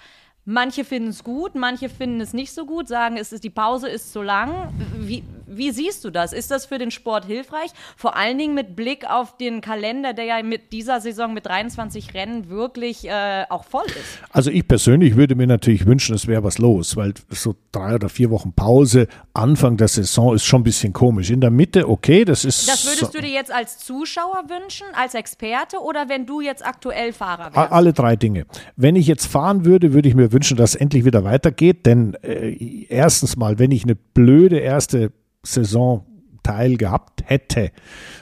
[0.47, 3.89] Manche finden es gut, manche finden es nicht so gut, sagen, es ist, die Pause
[3.89, 4.71] ist zu lang.
[4.99, 6.33] Wie, wie siehst du das?
[6.33, 7.71] Ist das für den Sport hilfreich?
[7.97, 12.13] Vor allen Dingen mit Blick auf den Kalender, der ja mit dieser Saison mit 23
[12.13, 14.19] Rennen wirklich äh, auch voll ist.
[14.29, 18.09] Also ich persönlich würde mir natürlich wünschen, es wäre was los, weil so drei oder
[18.09, 21.31] vier Wochen Pause, Anfang der Saison ist schon ein bisschen komisch.
[21.31, 22.69] In der Mitte, okay, das ist.
[22.69, 27.13] Das würdest du dir jetzt als Zuschauer wünschen, als Experte oder wenn du jetzt aktuell
[27.13, 27.71] Fahrer wärst?
[27.71, 28.45] Alle drei Dinge.
[28.75, 31.85] Wenn ich jetzt fahren würde, würde ich mir wünschen, dass es endlich wieder weitergeht.
[31.85, 35.11] Denn äh, erstens mal, wenn ich eine blöde erste
[35.43, 36.05] Saison
[36.45, 37.71] Teil gehabt hätte,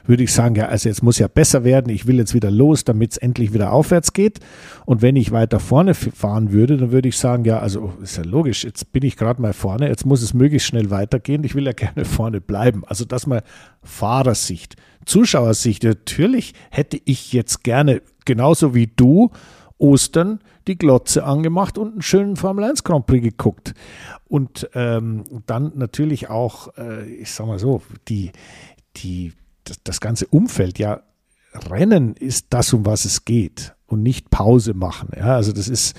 [0.06, 2.86] würde ich sagen, ja, also jetzt muss ja besser werden, ich will jetzt wieder los,
[2.86, 4.39] damit es endlich wieder aufwärts geht.
[4.86, 8.23] Und wenn ich weiter vorne fahren würde, dann würde ich sagen, ja, also ist ja
[8.23, 11.65] logisch, jetzt bin ich gerade mal vorne, jetzt muss es möglichst schnell weitergehen, ich will
[11.65, 12.84] ja gerne vorne bleiben.
[12.86, 13.43] Also das mal
[13.84, 14.78] Fahrersicht.
[15.06, 19.32] Zuschauersicht, natürlich hätte ich jetzt gerne, genauso wie du,
[19.84, 23.74] Ostern die Glotze angemacht und einen schönen Formel 1 Grand Prix geguckt.
[24.30, 28.32] Und ähm, dann natürlich auch, äh, ich sag mal so, die,
[28.96, 29.34] die,
[29.65, 31.02] das, das ganze Umfeld, ja,
[31.69, 35.10] Rennen ist das, um was es geht und nicht Pause machen.
[35.15, 35.96] Ja, also das ist,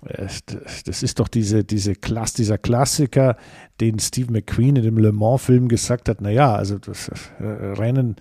[0.00, 3.36] das ist doch diese, diese Klass, dieser Klassiker,
[3.80, 7.08] den Steve McQueen in dem Le Mans-Film gesagt hat, naja, also das
[7.40, 8.16] äh, Rennen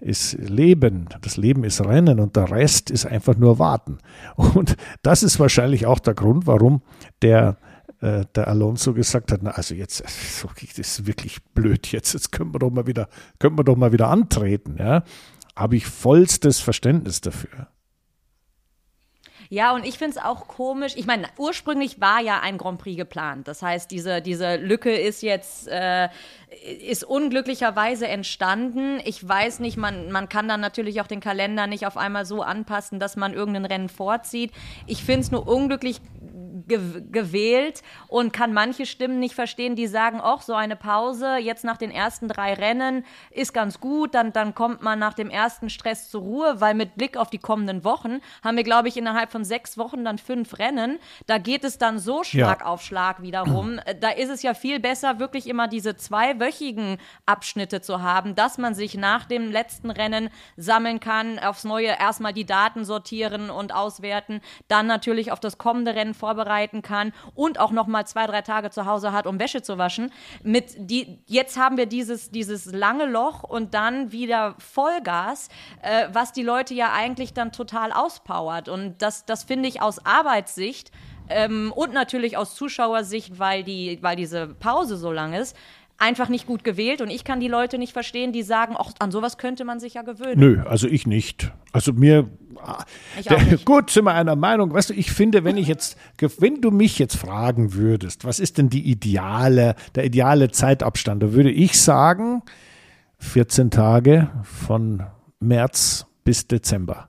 [0.00, 3.98] ist Leben, das Leben ist Rennen und der Rest ist einfach nur Warten.
[4.36, 6.82] Und das ist wahrscheinlich auch der Grund, warum
[7.22, 7.56] der,
[8.00, 12.52] äh, der Alonso gesagt hat, na also jetzt, das ist wirklich blöd jetzt, jetzt können
[12.54, 15.02] wir doch mal wieder, können wir doch mal wieder antreten, ja.
[15.54, 17.68] Habe ich vollstes Verständnis dafür.
[19.52, 20.94] Ja, und ich finde es auch komisch.
[20.96, 23.46] Ich meine, ursprünglich war ja ein Grand Prix geplant.
[23.46, 26.08] Das heißt, diese, diese Lücke ist jetzt äh,
[26.88, 28.98] ist unglücklicherweise entstanden.
[29.04, 32.40] Ich weiß nicht, man, man kann dann natürlich auch den Kalender nicht auf einmal so
[32.40, 34.52] anpassen, dass man irgendein Rennen vorzieht.
[34.86, 36.00] Ich finde es nur unglücklich
[36.66, 41.76] gewählt und kann manche Stimmen nicht verstehen, die sagen, auch so eine Pause jetzt nach
[41.76, 46.10] den ersten drei Rennen ist ganz gut, dann, dann kommt man nach dem ersten Stress
[46.10, 49.44] zur Ruhe, weil mit Blick auf die kommenden Wochen haben wir, glaube ich, innerhalb von
[49.44, 50.98] sechs Wochen dann fünf Rennen.
[51.26, 52.66] Da geht es dann so Schlag ja.
[52.66, 53.80] auf Schlag wiederum.
[54.00, 58.74] Da ist es ja viel besser, wirklich immer diese zweiwöchigen Abschnitte zu haben, dass man
[58.74, 64.40] sich nach dem letzten Rennen sammeln kann, aufs Neue erstmal die Daten sortieren und auswerten,
[64.68, 66.41] dann natürlich auf das kommende Rennen vorbereiten
[66.82, 70.12] kann und auch noch mal zwei, drei Tage zu Hause hat, um Wäsche zu waschen.
[70.42, 75.48] Mit die, jetzt haben wir dieses, dieses lange Loch und dann wieder Vollgas,
[75.82, 78.68] äh, was die Leute ja eigentlich dann total auspowert.
[78.68, 80.90] Und das, das finde ich aus Arbeitssicht
[81.28, 85.56] ähm, und natürlich aus Zuschauersicht, weil, die, weil diese Pause so lang ist,
[85.98, 89.10] einfach nicht gut gewählt und ich kann die Leute nicht verstehen, die sagen, ach, an
[89.10, 90.38] sowas könnte man sich ja gewöhnen.
[90.38, 91.52] Nö, also ich nicht.
[91.72, 92.28] Also mir
[93.28, 94.72] der, gut, sind wir einer Meinung.
[94.72, 95.96] Weißt du, ich finde, wenn ich jetzt,
[96.38, 101.32] wenn du mich jetzt fragen würdest, was ist denn die ideale, der ideale Zeitabstand, da
[101.32, 102.42] würde ich sagen,
[103.18, 105.04] 14 Tage von
[105.40, 107.08] März bis Dezember.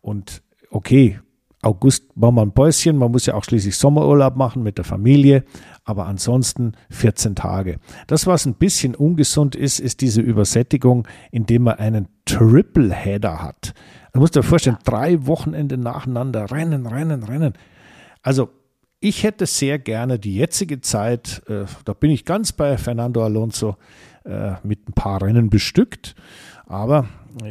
[0.00, 1.20] Und okay,
[1.62, 5.44] August machen wir ein Päuschen, man muss ja auch schließlich Sommerurlaub machen mit der Familie,
[5.86, 7.78] aber ansonsten 14 Tage.
[8.08, 13.72] Das, was ein bisschen ungesund ist, ist diese Übersättigung, indem man einen Triple-Header hat.
[14.12, 17.54] Du musst dir vorstellen, drei Wochenende nacheinander rennen, rennen, rennen.
[18.20, 18.50] Also
[18.98, 23.76] ich hätte sehr gerne die jetzige Zeit, äh, da bin ich ganz bei Fernando Alonso,
[24.24, 26.16] äh, mit ein paar Rennen bestückt.
[26.66, 27.06] Aber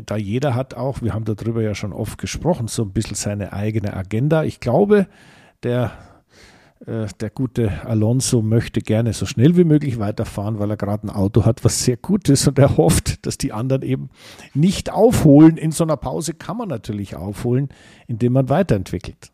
[0.05, 3.53] da jeder hat auch, wir haben darüber ja schon oft gesprochen, so ein bisschen seine
[3.53, 4.43] eigene Agenda.
[4.43, 5.07] Ich glaube,
[5.63, 6.14] der, äh,
[6.81, 11.45] der gute Alonso möchte gerne so schnell wie möglich weiterfahren, weil er gerade ein Auto
[11.45, 14.09] hat, was sehr gut ist und er hofft, dass die anderen eben
[14.53, 15.57] nicht aufholen.
[15.57, 17.69] In so einer Pause kann man natürlich aufholen,
[18.07, 19.31] indem man weiterentwickelt.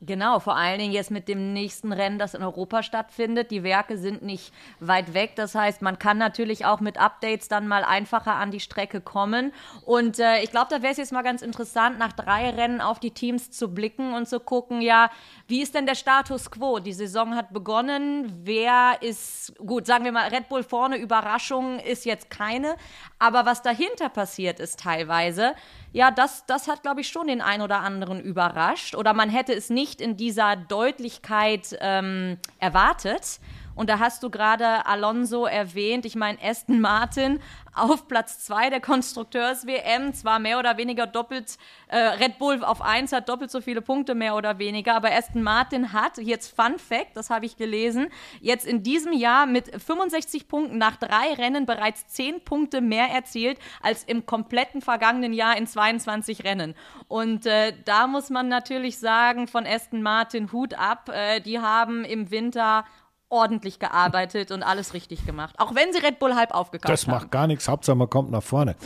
[0.00, 3.50] Genau, vor allen Dingen jetzt mit dem nächsten Rennen, das in Europa stattfindet.
[3.50, 5.32] Die Werke sind nicht weit weg.
[5.34, 9.52] Das heißt, man kann natürlich auch mit Updates dann mal einfacher an die Strecke kommen.
[9.84, 13.00] Und äh, ich glaube, da wäre es jetzt mal ganz interessant, nach drei Rennen auf
[13.00, 15.10] die Teams zu blicken und zu gucken, ja,
[15.48, 16.78] wie ist denn der Status quo?
[16.78, 18.30] Die Saison hat begonnen.
[18.44, 22.76] Wer ist, gut, sagen wir mal, Red Bull vorne, Überraschung ist jetzt keine.
[23.18, 25.54] Aber was dahinter passiert ist teilweise,
[25.92, 28.94] ja, das, das hat, glaube ich, schon den einen oder anderen überrascht.
[28.94, 33.40] Oder man hätte es nicht in dieser Deutlichkeit ähm, erwartet.
[33.78, 36.04] Und da hast du gerade Alonso erwähnt.
[36.04, 37.38] Ich meine, Aston Martin
[37.72, 43.12] auf Platz 2 der Konstrukteurs-WM, zwar mehr oder weniger doppelt, äh, Red Bull auf 1
[43.12, 47.16] hat doppelt so viele Punkte mehr oder weniger, aber Aston Martin hat, jetzt Fun Fact,
[47.16, 48.08] das habe ich gelesen,
[48.40, 53.60] jetzt in diesem Jahr mit 65 Punkten nach drei Rennen bereits 10 Punkte mehr erzielt
[53.80, 56.74] als im kompletten vergangenen Jahr in 22 Rennen.
[57.06, 62.04] Und äh, da muss man natürlich sagen, von Aston Martin Hut ab, äh, die haben
[62.04, 62.84] im Winter
[63.30, 65.54] ordentlich gearbeitet und alles richtig gemacht.
[65.58, 67.12] Auch wenn sie Red Bull halb aufgekauft das haben.
[67.12, 68.76] Das macht gar nichts, Hauptsache man kommt nach vorne.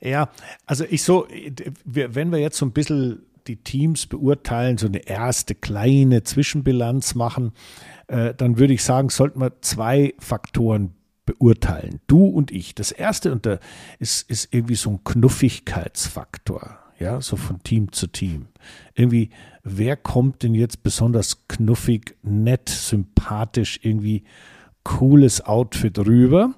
[0.00, 0.28] ja,
[0.66, 1.26] also ich so,
[1.84, 7.52] wenn wir jetzt so ein bisschen die Teams beurteilen, so eine erste kleine Zwischenbilanz machen,
[8.08, 12.00] äh, dann würde ich sagen, sollten wir zwei Faktoren beurteilen.
[12.06, 12.74] Du und ich.
[12.74, 13.58] Das erste und da
[13.98, 18.46] ist, ist irgendwie so ein Knuffigkeitsfaktor ja, so von Team zu Team.
[18.94, 19.30] Irgendwie,
[19.62, 24.24] wer kommt denn jetzt besonders knuffig, nett, sympathisch, irgendwie
[24.82, 26.54] cooles Outfit rüber?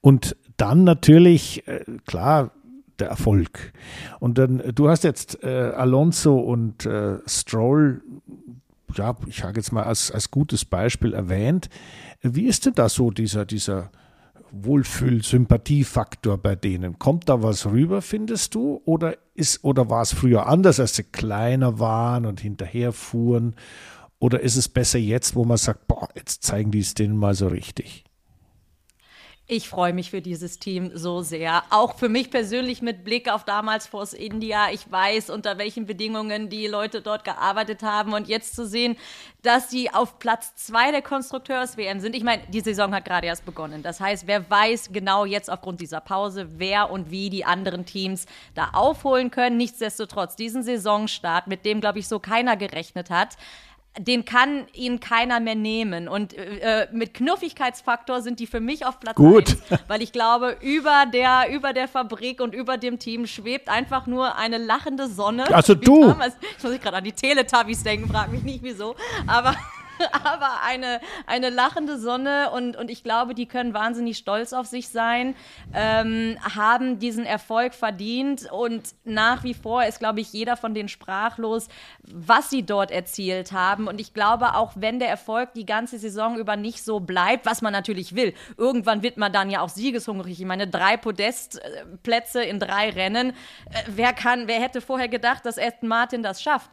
[0.00, 2.52] Und dann natürlich, äh, klar,
[2.98, 3.72] der Erfolg.
[4.18, 8.02] Und dann, du hast jetzt äh, Alonso und äh, Stroll,
[8.94, 11.68] ja, ich sage jetzt mal als, als gutes Beispiel erwähnt.
[12.22, 13.90] Wie ist denn da so dieser, dieser
[14.52, 16.98] Wohlfühl-Sympathiefaktor bei denen?
[16.98, 18.80] Kommt da was rüber, findest du?
[18.84, 19.16] Oder,
[19.62, 23.54] oder war es früher anders, als sie kleiner waren und hinterherfuhren?
[24.18, 27.34] Oder ist es besser jetzt, wo man sagt, boah, jetzt zeigen die es denen mal
[27.34, 28.04] so richtig?
[29.50, 31.62] Ich freue mich für dieses Team so sehr.
[31.70, 34.70] Auch für mich persönlich mit Blick auf damals Force India.
[34.72, 38.12] Ich weiß, unter welchen Bedingungen die Leute dort gearbeitet haben.
[38.12, 38.98] Und jetzt zu sehen,
[39.40, 42.14] dass sie auf Platz zwei der Konstrukteurs-WM sind.
[42.14, 43.82] Ich meine, die Saison hat gerade erst begonnen.
[43.82, 48.26] Das heißt, wer weiß genau jetzt aufgrund dieser Pause, wer und wie die anderen Teams
[48.54, 49.56] da aufholen können.
[49.56, 53.38] Nichtsdestotrotz, diesen Saisonstart, mit dem, glaube ich, so keiner gerechnet hat,
[53.98, 56.08] den kann ihnen keiner mehr nehmen.
[56.08, 59.56] Und äh, mit Knuffigkeitsfaktor sind die für mich auf Platz Gut.
[59.70, 64.06] 1, weil ich glaube, über der, über der Fabrik und über dem Team schwebt einfach
[64.06, 65.52] nur eine lachende Sonne.
[65.52, 66.08] Also du.
[66.08, 68.94] Damals, ich muss gerade an die Teletubbies denken, frag mich nicht wieso.
[69.26, 69.54] Aber
[70.24, 74.88] aber eine, eine lachende Sonne und, und ich glaube, die können wahnsinnig stolz auf sich
[74.88, 75.34] sein,
[75.74, 80.88] ähm, haben diesen Erfolg verdient und nach wie vor ist, glaube ich, jeder von denen
[80.88, 81.68] sprachlos,
[82.02, 83.88] was sie dort erzielt haben.
[83.88, 87.62] Und ich glaube, auch wenn der Erfolg die ganze Saison über nicht so bleibt, was
[87.62, 90.40] man natürlich will, irgendwann wird man dann ja auch siegeshungrig.
[90.40, 93.30] Ich meine, drei Podestplätze in drei Rennen.
[93.30, 96.70] Äh, wer kann, wer hätte vorher gedacht, dass Aston Martin das schafft?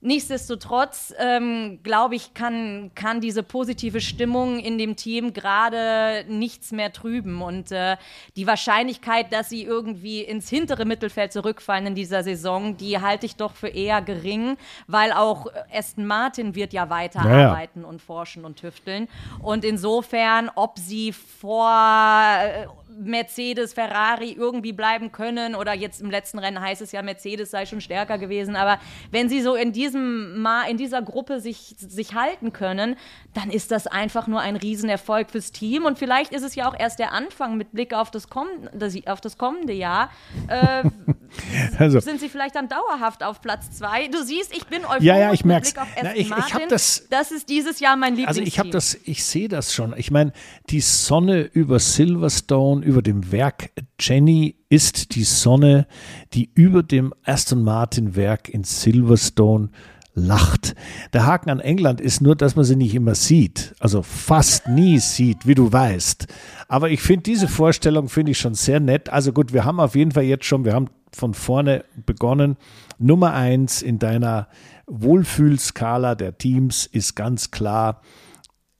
[0.00, 6.92] Nichtsdestotrotz, ähm, glaube ich, kann, kann diese positive Stimmung in dem Team gerade nichts mehr
[6.92, 7.42] trüben.
[7.42, 7.96] Und äh,
[8.36, 13.36] die Wahrscheinlichkeit, dass sie irgendwie ins hintere Mittelfeld zurückfallen in dieser Saison, die halte ich
[13.36, 14.56] doch für eher gering,
[14.86, 17.90] weil auch Aston Martin wird ja weiterarbeiten naja.
[17.90, 19.08] und forschen und tüfteln.
[19.40, 22.66] Und insofern, ob sie vor äh,
[22.98, 27.66] Mercedes, Ferrari irgendwie bleiben können oder jetzt im letzten Rennen heißt es ja, Mercedes sei
[27.66, 28.78] schon stärker gewesen, aber
[29.10, 32.96] wenn sie so in diesem Ma in dieser Gruppe sich, sich halten können,
[33.34, 36.78] dann ist das einfach nur ein Riesenerfolg fürs Team und vielleicht ist es ja auch
[36.78, 40.10] erst der Anfang mit Blick auf das, komm das, auf das kommende Jahr.
[40.48, 40.84] Äh,
[41.78, 42.00] also.
[42.00, 44.08] Sind sie vielleicht dann dauerhaft auf Platz zwei?
[44.08, 46.60] Du siehst, ich bin euphorisch ja, ja, ich mit Blick auf Aston ich, Martin.
[46.62, 48.38] Ich das, das ist dieses Jahr mein Lieblingsteam.
[48.38, 49.94] Also ich habe das, ich sehe das schon.
[49.96, 50.32] Ich meine,
[50.70, 53.70] die Sonne über Silverstone über dem Werk
[54.00, 55.86] Jenny ist die Sonne,
[56.32, 59.70] die über dem Aston Martin Werk in Silverstone
[60.14, 60.74] lacht.
[61.12, 64.98] Der Haken an England ist nur, dass man sie nicht immer sieht, also fast nie
[64.98, 66.26] sieht, wie du weißt.
[66.68, 69.10] Aber ich finde diese Vorstellung finde ich schon sehr nett.
[69.10, 72.56] Also gut, wir haben auf jeden Fall jetzt schon, wir haben von vorne begonnen.
[72.98, 74.48] Nummer eins in deiner
[74.86, 78.00] Wohlfühlskala der Teams ist ganz klar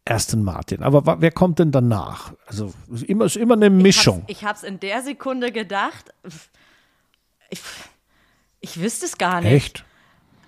[0.07, 0.83] Aston Martin.
[0.83, 2.33] Aber wer kommt denn danach?
[2.47, 2.73] Also
[3.07, 4.25] immer ist immer eine Mischung.
[4.29, 6.13] Ich habe es in der Sekunde gedacht.
[7.51, 7.61] Ich,
[8.61, 9.53] ich wüsste es gar nicht.
[9.53, 9.85] Echt?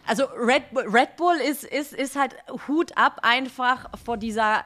[0.07, 2.35] Also Red, Red Bull ist, ist, ist halt
[2.67, 4.65] Hut ab einfach vor dieser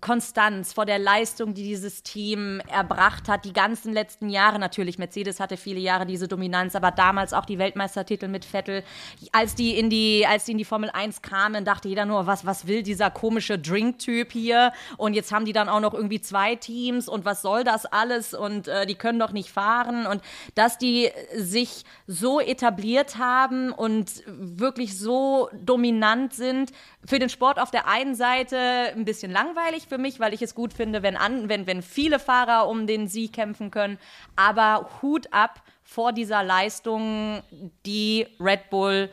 [0.00, 4.98] Konstanz, vor der Leistung, die dieses Team erbracht hat, die ganzen letzten Jahre natürlich.
[4.98, 8.84] Mercedes hatte viele Jahre diese Dominanz, aber damals auch die Weltmeistertitel mit Vettel.
[9.32, 12.46] Als die in die, als die in die Formel 1 kamen, dachte jeder nur, was,
[12.46, 14.72] was will dieser komische Drink-Typ hier?
[14.96, 18.34] Und jetzt haben die dann auch noch irgendwie zwei Teams und was soll das alles?
[18.34, 20.06] Und äh, die können doch nicht fahren.
[20.06, 20.22] Und
[20.54, 26.72] dass die sich so etabliert haben und wirklich so dominant sind,
[27.04, 30.54] für den Sport auf der einen Seite ein bisschen langweilig für mich, weil ich es
[30.54, 33.98] gut finde, wenn, an, wenn, wenn viele Fahrer um den Sieg kämpfen können.
[34.36, 37.42] Aber Hut ab vor dieser Leistung,
[37.86, 39.10] die Red Bull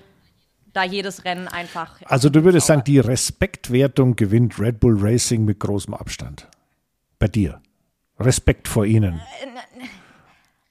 [0.74, 2.02] da jedes Rennen einfach.
[2.06, 6.48] Also du würdest sagen, die Respektwertung gewinnt Red Bull Racing mit großem Abstand.
[7.18, 7.62] Bei dir.
[8.20, 9.22] Respekt vor ihnen.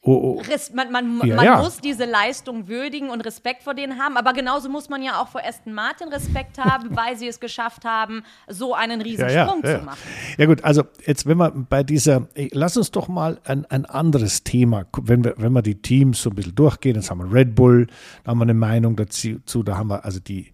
[0.07, 0.43] Oh, oh.
[0.75, 1.63] Man, man, ja, man ja.
[1.63, 5.29] muss diese Leistung würdigen und Respekt vor denen haben, aber genauso muss man ja auch
[5.29, 9.65] vor Aston Martin Respekt haben, weil sie es geschafft haben, so einen riesen ja, Sprung
[9.65, 9.97] zu machen.
[10.37, 14.45] Ja gut, also jetzt wenn wir bei dieser, lass uns doch mal ein, ein anderes
[14.45, 17.55] Thema, wenn wir, wenn wir die Teams so ein bisschen durchgehen, jetzt haben wir Red
[17.55, 17.87] Bull,
[18.25, 20.53] da haben wir eine Meinung dazu, da haben wir also die,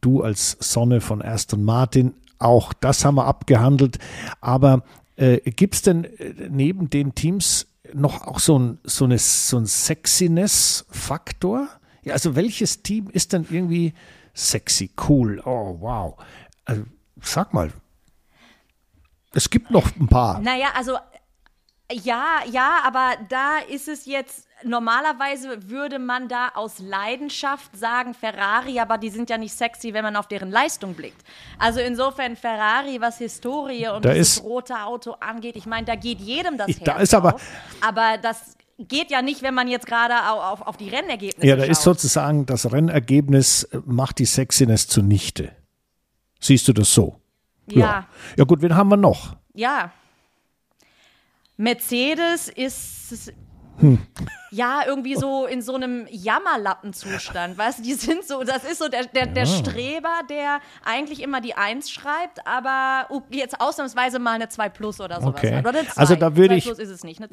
[0.00, 3.98] du als Sonne von Aston Martin, auch das haben wir abgehandelt,
[4.40, 4.84] aber
[5.16, 9.58] äh, gibt es denn äh, neben den Teams noch auch so ein, so eine, so
[9.58, 11.68] ein Sexiness-Faktor?
[12.02, 13.94] Ja, also welches Team ist dann irgendwie
[14.34, 15.40] sexy, cool?
[15.44, 16.16] Oh, wow.
[16.64, 16.84] Also,
[17.20, 17.72] sag mal.
[19.32, 20.40] Es gibt noch ein paar.
[20.40, 20.98] Naja, also
[21.92, 28.80] ja, ja, aber da ist es jetzt, normalerweise würde man da aus Leidenschaft sagen Ferrari,
[28.80, 31.22] aber die sind ja nicht sexy, wenn man auf deren Leistung blickt.
[31.58, 36.20] Also insofern Ferrari, was Historie und da das rote Auto angeht, ich meine, da geht
[36.20, 37.42] jedem das ich, Herz Da ist aber, auf,
[37.80, 41.62] aber das geht ja nicht, wenn man jetzt gerade auf, auf, die Rennergebnisse Ja, da
[41.62, 41.70] schaut.
[41.70, 45.52] ist sozusagen das Rennergebnis äh, macht die Sexiness zunichte.
[46.40, 47.20] Siehst du das so?
[47.70, 47.78] Ja.
[47.78, 48.06] Ja,
[48.38, 49.36] ja gut, wen haben wir noch?
[49.54, 49.92] Ja,
[51.56, 53.32] Mercedes ist
[53.78, 53.98] hm.
[54.50, 58.88] ja irgendwie so in so einem Jammerlappenzustand, weißt du, die sind so, das ist so
[58.88, 64.48] der, der, der Streber, der eigentlich immer die Eins schreibt, aber jetzt ausnahmsweise mal eine
[64.48, 65.34] 2 plus oder sowas.
[65.36, 65.58] Okay.
[65.58, 66.70] Oder also da würde ich,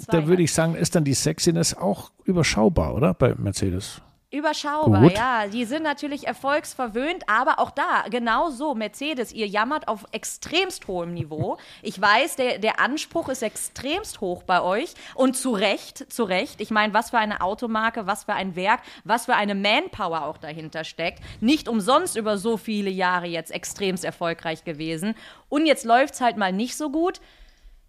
[0.08, 4.02] da würde ich sagen, ist dann die Sexiness auch überschaubar, oder bei Mercedes?
[4.34, 5.13] Überschaubar, Gut.
[5.13, 5.46] ja.
[5.48, 11.13] Die sind natürlich erfolgsverwöhnt, aber auch da, genau so, Mercedes, ihr jammert auf extremst hohem
[11.13, 11.58] Niveau.
[11.84, 16.62] Ich weiß, der, der Anspruch ist extremst hoch bei euch und zu Recht, zu Recht.
[16.62, 20.39] Ich meine, was für eine Automarke, was für ein Werk, was für eine Manpower auch
[20.39, 21.22] dahinter steckt.
[21.39, 25.13] Nicht umsonst über so viele Jahre jetzt extremst erfolgreich gewesen.
[25.48, 27.22] Und jetzt läuft es halt mal nicht so gut.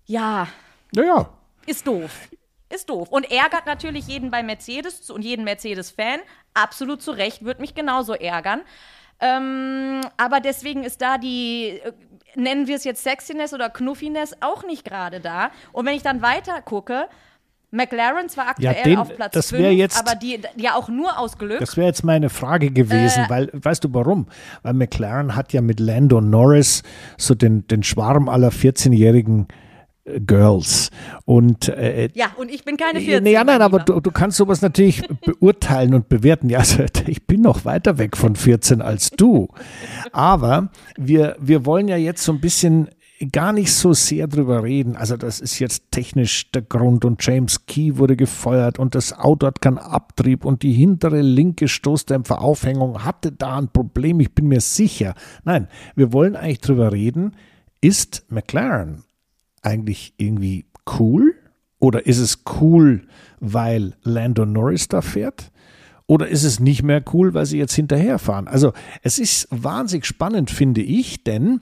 [0.05, 0.49] Ja.
[0.95, 1.29] Ja, ja.
[1.65, 2.29] Ist doof.
[2.75, 3.09] Ist doof.
[3.11, 6.21] Und ärgert natürlich jeden bei Mercedes und jeden Mercedes-Fan.
[6.55, 8.63] Absolut zu Recht, würde mich genauso ärgern.
[9.21, 11.93] Ähm, aber deswegen ist da die, äh,
[12.35, 15.51] nennen wir es jetzt Sexiness oder Knuffiness, auch nicht gerade da.
[15.73, 17.07] Und wenn ich dann weiter gucke,
[17.71, 21.39] McLaren zwar aktuell ja, den, auf Platz 5, jetzt, aber die ja auch nur aus
[21.39, 21.61] Glück.
[21.61, 24.27] Das wäre jetzt meine Frage gewesen, äh, weil, weißt du warum?
[24.63, 26.83] Weil McLaren hat ja mit Lando Norris
[27.19, 29.64] so den, den Schwarm aller 14-jährigen äh,
[30.05, 30.91] Girls.
[31.25, 33.27] Und, äh, ja, und ich bin keine 14.
[33.27, 36.51] Ja, nein, aber du, du kannst sowas natürlich beurteilen und bewerten.
[36.51, 39.49] Ja, also, ich bin noch weiter weg von 14 als du.
[40.13, 42.89] Aber wir, wir wollen ja jetzt so ein bisschen
[43.33, 44.97] gar nicht so sehr drüber reden.
[44.97, 49.47] Also das ist jetzt technisch der Grund und James Key wurde gefeuert und das Auto
[49.47, 54.21] hat keinen Abtrieb und die hintere linke Stoßdämpferaufhängung hatte da ein Problem.
[54.21, 55.15] Ich bin mir sicher.
[55.45, 57.37] Nein, wir wollen eigentlich drüber reden.
[57.81, 59.04] Ist McLaren
[59.65, 60.67] eigentlich irgendwie
[60.99, 61.35] cool?
[61.79, 63.07] Oder ist es cool,
[63.41, 65.51] weil Lando Norris da fährt?
[66.07, 68.47] Oder ist es nicht mehr cool, weil sie jetzt hinterherfahren?
[68.47, 71.61] Also es ist wahnsinnig spannend, finde ich, denn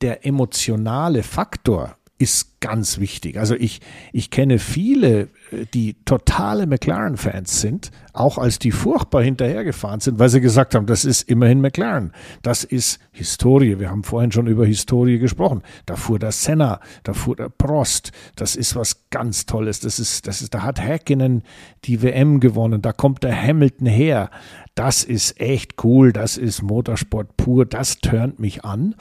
[0.00, 3.38] der emotionale Faktor ist ganz wichtig.
[3.38, 3.80] Also ich,
[4.12, 10.30] ich kenne viele, äh, die totale McLaren-Fans sind, auch als die furchtbar hinterhergefahren sind, weil
[10.30, 12.12] sie gesagt haben, das ist immerhin McLaren.
[12.42, 13.78] Das ist Historie.
[13.78, 15.62] Wir haben vorhin schon über Historie gesprochen.
[15.84, 18.12] Da fuhr der Senna, da fuhr der Prost.
[18.36, 19.80] Das ist was ganz Tolles.
[19.80, 21.42] Das ist, das ist, da hat Häkkinen
[21.84, 22.80] die WM gewonnen.
[22.80, 24.30] Da kommt der Hamilton her.
[24.74, 26.12] Das ist echt cool.
[26.12, 27.66] Das ist Motorsport pur.
[27.66, 28.94] Das turnt mich an.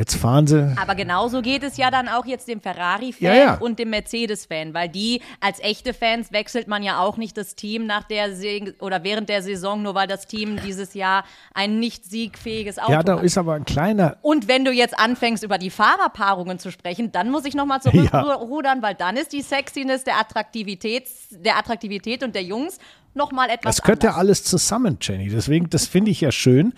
[0.00, 0.74] Jetzt fahren sie.
[0.80, 3.54] Aber genauso geht es ja dann auch jetzt dem Ferrari-Fan ja, ja.
[3.58, 7.84] und dem Mercedes-Fan, weil die als echte Fans wechselt man ja auch nicht das Team
[7.84, 12.06] nach der Se oder während der Saison, nur weil das Team dieses Jahr ein nicht
[12.06, 12.92] siegfähiges Auto hat.
[12.94, 13.24] Ja, da hat.
[13.24, 14.16] ist aber ein kleiner.
[14.22, 18.78] Und wenn du jetzt anfängst über die Fahrerpaarungen zu sprechen, dann muss ich nochmal zurückrudern,
[18.78, 18.82] ja.
[18.82, 22.78] weil dann ist die Sexiness der Attraktivität, der Attraktivität und der Jungs
[23.14, 23.76] nochmal etwas.
[23.76, 24.16] Das gehört anders.
[24.16, 25.28] ja alles zusammen, Jenny.
[25.28, 26.72] Deswegen, das finde ich ja schön.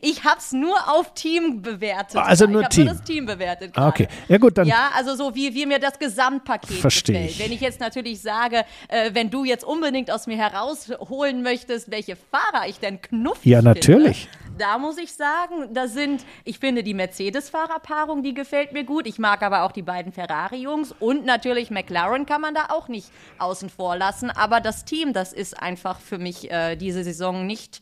[0.00, 2.16] Ich habe es nur auf Team bewertet.
[2.16, 2.84] Also nur ich Team.
[2.86, 3.74] nur das Team bewertet.
[3.74, 3.88] Grade.
[3.88, 4.66] Okay, ja gut, dann.
[4.66, 7.38] Ja, also so wie, wie mir das Gesamtpaket Verstehe gefällt.
[7.38, 12.16] Wenn ich jetzt natürlich sage, äh, wenn du jetzt unbedingt aus mir herausholen möchtest, welche
[12.16, 14.28] Fahrer ich denn knuffig Ja, natürlich.
[14.30, 19.06] Finde, da muss ich sagen, da sind, ich finde die Mercedes-Fahrerpaarung, die gefällt mir gut.
[19.06, 23.10] Ich mag aber auch die beiden Ferrari-Jungs und natürlich McLaren kann man da auch nicht
[23.38, 24.30] außen vor lassen.
[24.30, 27.80] Aber das Team, das ist einfach für mich äh, diese Saison nicht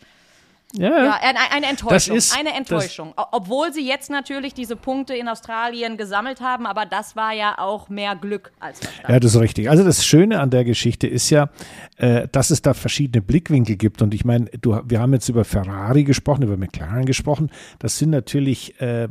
[0.75, 2.17] ja, ja eine, eine Enttäuschung.
[2.17, 3.13] Ist, eine Enttäuschung.
[3.17, 7.89] Obwohl sie jetzt natürlich diese Punkte in Australien gesammelt haben, aber das war ja auch
[7.89, 9.09] mehr Glück als Verstand.
[9.09, 9.71] Ja, das ist richtig.
[9.71, 11.51] Also das Schöne an der Geschichte ist ja,
[11.97, 14.01] äh, dass es da verschiedene Blickwinkel gibt.
[14.03, 17.51] Und ich meine, du, wir haben jetzt über Ferrari gesprochen, über McLaren gesprochen.
[17.79, 19.09] Das sind natürlich äh,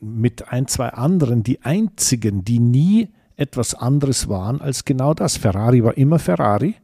[0.00, 5.36] mit ein, zwei anderen die einzigen, die nie etwas anderes waren als genau das.
[5.36, 6.76] Ferrari war immer Ferrari,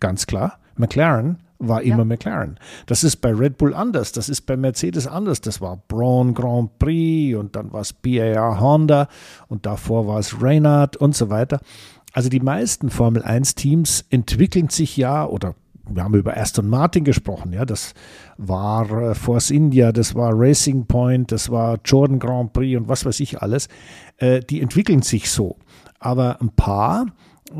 [0.00, 0.58] ganz klar.
[0.76, 2.04] McLaren war immer ja.
[2.04, 2.58] McLaren.
[2.86, 5.40] Das ist bei Red Bull anders, das ist bei Mercedes anders.
[5.40, 9.08] Das war Braun Grand Prix und dann war es BAR Honda
[9.48, 11.60] und davor war es Reynard und so weiter.
[12.12, 15.54] Also die meisten Formel 1 Teams entwickeln sich ja oder
[15.90, 17.94] wir haben über Aston Martin gesprochen, ja, das
[18.36, 23.06] war äh, Force India, das war Racing Point, das war Jordan Grand Prix und was
[23.06, 23.68] weiß ich alles.
[24.18, 25.56] Äh, die entwickeln sich so.
[25.98, 27.06] Aber ein paar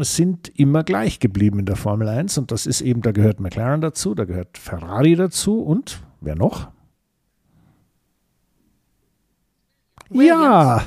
[0.01, 3.81] sind immer gleich geblieben in der Formel 1 und das ist eben, da gehört McLaren
[3.81, 6.69] dazu, da gehört Ferrari dazu und wer noch?
[10.11, 10.31] Williams.
[10.41, 10.85] Ja,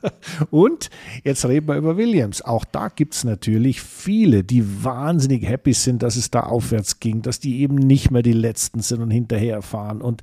[0.50, 0.90] und
[1.24, 2.42] jetzt reden wir über Williams.
[2.42, 7.22] Auch da gibt es natürlich viele, die wahnsinnig happy sind, dass es da aufwärts ging,
[7.22, 10.00] dass die eben nicht mehr die Letzten sind und hinterherfahren.
[10.00, 10.22] Und,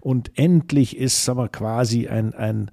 [0.00, 2.70] und endlich ist, sagen wir, quasi ein, ein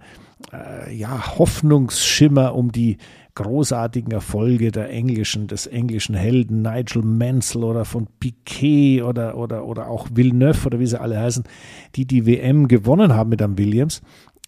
[0.51, 2.97] äh, ja, Hoffnungsschimmer um die
[3.35, 9.87] großartigen Erfolge der englischen, des englischen Helden Nigel Mansell oder von Piquet oder, oder, oder
[9.87, 11.43] auch Villeneuve oder wie sie alle heißen,
[11.95, 14.01] die die WM gewonnen haben mit einem Williams.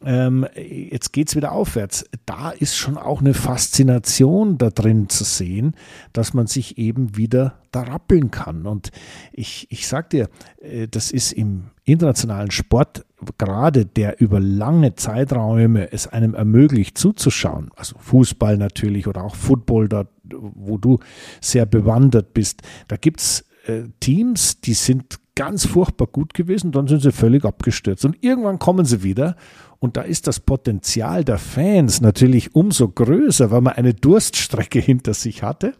[0.05, 2.05] Ähm, jetzt geht's wieder aufwärts.
[2.27, 5.73] Da ist schon auch eine Faszination da drin zu sehen,
[6.13, 8.67] dass man sich eben wieder da rappeln kann.
[8.67, 8.91] Und
[9.33, 10.29] ich, ich sag dir,
[10.61, 13.06] äh, das ist im internationalen Sport
[13.37, 19.89] gerade der über lange Zeiträume es einem ermöglicht zuzuschauen, also Fußball natürlich oder auch Football,
[19.89, 20.99] da, wo du
[21.41, 26.87] sehr bewandert bist, da gibt es äh, Teams, die sind ganz furchtbar gut gewesen, dann
[26.87, 29.35] sind sie völlig abgestürzt und irgendwann kommen sie wieder
[29.79, 35.13] und da ist das Potenzial der Fans natürlich umso größer, weil man eine Durststrecke hinter
[35.13, 35.73] sich hatte.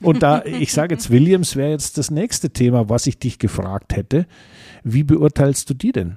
[0.00, 3.94] Und da, ich sage jetzt, Williams wäre jetzt das nächste Thema, was ich dich gefragt
[3.94, 4.26] hätte.
[4.84, 6.16] Wie beurteilst du die denn?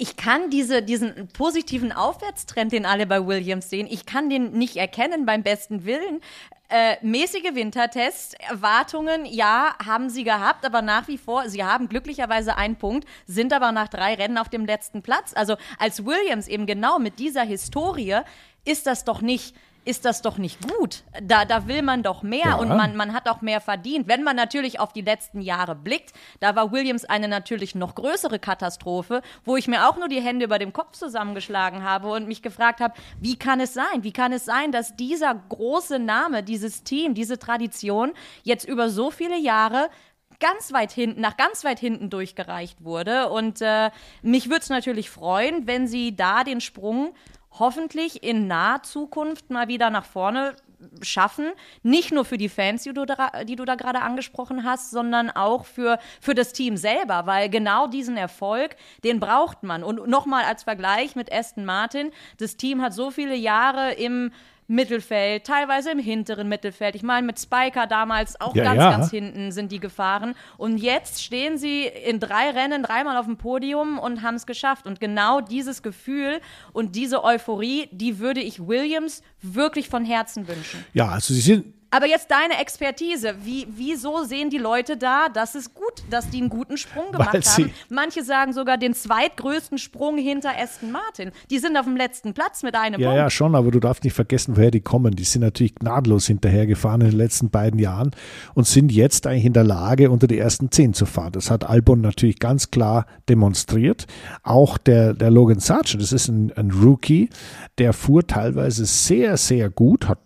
[0.00, 4.76] Ich kann diese, diesen positiven Aufwärtstrend, den alle bei Williams sehen, ich kann den nicht
[4.76, 6.22] erkennen beim besten Willen.
[6.70, 12.56] Äh, mäßige Wintertests, Erwartungen, ja, haben sie gehabt, aber nach wie vor, sie haben glücklicherweise
[12.56, 15.32] einen Punkt, sind aber nach drei Rennen auf dem letzten Platz.
[15.34, 18.20] Also als Williams eben genau mit dieser Historie
[18.64, 19.54] ist das doch nicht
[19.90, 21.02] ist das doch nicht gut.
[21.20, 22.54] Da, da will man doch mehr ja.
[22.54, 24.06] und man, man hat auch mehr verdient.
[24.06, 28.38] Wenn man natürlich auf die letzten Jahre blickt, da war Williams eine natürlich noch größere
[28.38, 32.40] Katastrophe, wo ich mir auch nur die Hände über dem Kopf zusammengeschlagen habe und mich
[32.40, 34.02] gefragt habe, wie kann es sein?
[34.02, 38.12] Wie kann es sein, dass dieser große Name, dieses Team, diese Tradition
[38.44, 39.90] jetzt über so viele Jahre
[40.38, 43.28] ganz weit hinten, nach ganz weit hinten durchgereicht wurde.
[43.28, 43.90] Und äh,
[44.22, 47.12] mich würde es natürlich freuen, wenn sie da den Sprung
[47.58, 50.54] hoffentlich in naher Zukunft mal wieder nach vorne
[51.02, 51.52] schaffen.
[51.82, 55.30] Nicht nur für die Fans, die du da, die du da gerade angesprochen hast, sondern
[55.30, 59.84] auch für, für das Team selber, weil genau diesen Erfolg, den braucht man.
[59.84, 64.32] Und nochmal als Vergleich mit Aston Martin, das Team hat so viele Jahre im
[64.70, 66.94] Mittelfeld, teilweise im hinteren Mittelfeld.
[66.94, 68.90] Ich meine, mit Spiker damals auch ja, ganz, ja.
[68.90, 70.34] ganz hinten sind die gefahren.
[70.56, 74.86] Und jetzt stehen sie in drei Rennen dreimal auf dem Podium und haben es geschafft.
[74.86, 76.40] Und genau dieses Gefühl
[76.72, 80.84] und diese Euphorie, die würde ich Williams wirklich von Herzen wünschen.
[80.94, 83.34] Ja, also sie sind aber jetzt deine Expertise.
[83.42, 87.34] Wie, wieso sehen die Leute da, dass es gut, dass die einen guten Sprung gemacht
[87.34, 87.72] Weil haben?
[87.88, 91.32] Manche sagen sogar den zweitgrößten Sprung hinter Aston Martin.
[91.50, 93.18] Die sind auf dem letzten Platz mit einem Ja, Punkt.
[93.18, 95.16] ja, schon, aber du darfst nicht vergessen, woher die kommen.
[95.16, 98.12] Die sind natürlich gnadlos hinterhergefahren in den letzten beiden Jahren
[98.54, 101.32] und sind jetzt eigentlich in der Lage, unter die ersten zehn zu fahren.
[101.32, 104.06] Das hat Albon natürlich ganz klar demonstriert.
[104.42, 107.30] Auch der, der Logan Sargent, das ist ein, ein Rookie,
[107.78, 110.18] der fuhr teilweise sehr, sehr gut, hat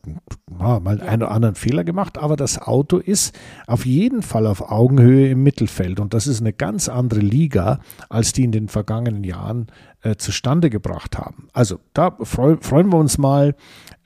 [0.59, 1.05] ja, mal ja.
[1.05, 5.43] einen oder anderen Fehler gemacht, aber das Auto ist auf jeden Fall auf Augenhöhe im
[5.43, 9.69] Mittelfeld und das ist eine ganz andere Liga, als die in den vergangenen Jahren
[10.03, 11.49] äh, zustande gebracht haben.
[11.53, 13.55] Also da freu, freuen wir uns mal.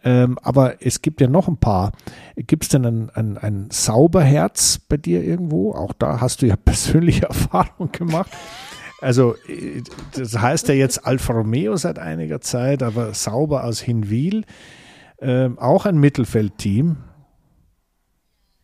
[0.04, 1.92] Ähm, aber es gibt ja noch ein paar.
[2.36, 5.72] Gibt es denn ein, ein, ein Sauberherz bei dir irgendwo?
[5.72, 8.30] Auch da hast du ja persönliche Erfahrung gemacht.
[9.00, 9.82] Also, äh,
[10.14, 14.44] das heißt ja jetzt Alfa Romeo seit einiger Zeit, aber sauber aus Hinwil.
[15.20, 16.98] Ähm, auch ein Mittelfeldteam.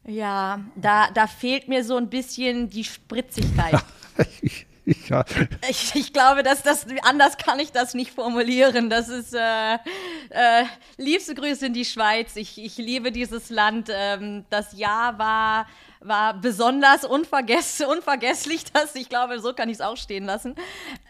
[0.07, 3.82] Ja, da, da fehlt mir so ein bisschen die Spritzigkeit.
[5.09, 5.24] ja.
[5.68, 8.90] ich, ich glaube, dass das anders kann ich das nicht formulieren.
[8.90, 10.64] Das ist äh, äh,
[10.98, 12.36] liebste Grüße in die Schweiz.
[12.36, 13.88] Ich, ich liebe dieses Land.
[13.90, 15.66] Ähm, das Jahr war
[16.05, 18.64] war besonders unvergess unvergesslich.
[18.72, 20.55] Das ich glaube, so kann ich es auch stehen lassen.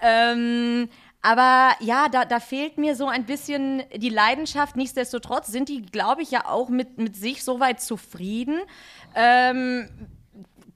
[0.00, 0.88] Ähm,
[1.24, 4.76] aber ja, da, da fehlt mir so ein bisschen die Leidenschaft.
[4.76, 8.60] Nichtsdestotrotz sind die, glaube ich, ja auch mit, mit sich soweit zufrieden.
[9.14, 9.88] Ähm,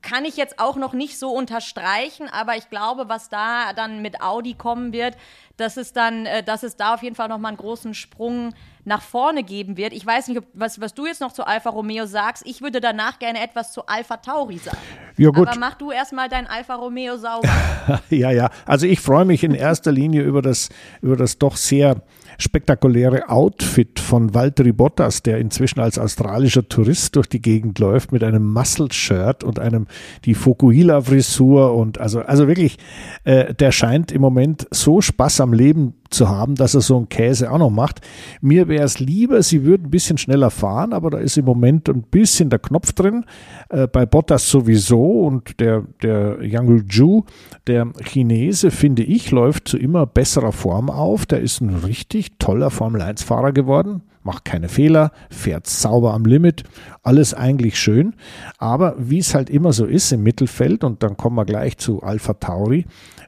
[0.01, 4.23] kann ich jetzt auch noch nicht so unterstreichen, aber ich glaube, was da dann mit
[4.23, 5.19] Audi kommen wird,
[5.59, 8.55] dass es dann, äh, dass es da auf jeden Fall nochmal einen großen Sprung
[8.89, 9.93] nach vorne geben wird.
[9.93, 12.43] Ich weiß nicht, ob, was, was du jetzt noch zu Alfa Romeo sagst.
[12.47, 14.79] Ich würde danach gerne etwas zu Alfa Tauri sagen.
[15.17, 15.49] Ja, gut.
[15.49, 17.49] Aber mach du erstmal dein Alfa Romeo sauber.
[18.11, 18.51] ja, ja.
[18.67, 20.71] Also ich freue mich in erster Linie über das,
[21.03, 22.03] über das doch sehr
[22.39, 28.23] spektakuläre Outfit von Valtteri Bottas, der inzwischen als australischer Tourist durch die Gegend läuft mit
[28.23, 29.87] einem Muscle-Shirt und einem
[30.25, 32.79] die Fukuhila-Frisur und also also wirklich,
[33.25, 37.09] äh, der scheint im Moment so Spaß am Leben zu haben, dass er so einen
[37.09, 38.01] Käse auch noch macht.
[38.41, 41.89] Mir wäre es lieber, sie würden ein bisschen schneller fahren, aber da ist im Moment
[41.89, 43.25] ein bisschen der Knopf drin.
[43.69, 47.25] Äh, bei Bottas sowieso und der, der Yang Ju,
[47.67, 51.27] der Chinese, finde ich, läuft zu immer besserer Form auf.
[51.27, 56.65] Der ist ein richtig toller Formel-1-Fahrer geworden macht keine Fehler, fährt sauber am Limit,
[57.03, 58.15] alles eigentlich schön.
[58.59, 62.03] Aber wie es halt immer so ist im Mittelfeld, und dann kommen wir gleich zu
[62.03, 62.85] Alpha Tauri,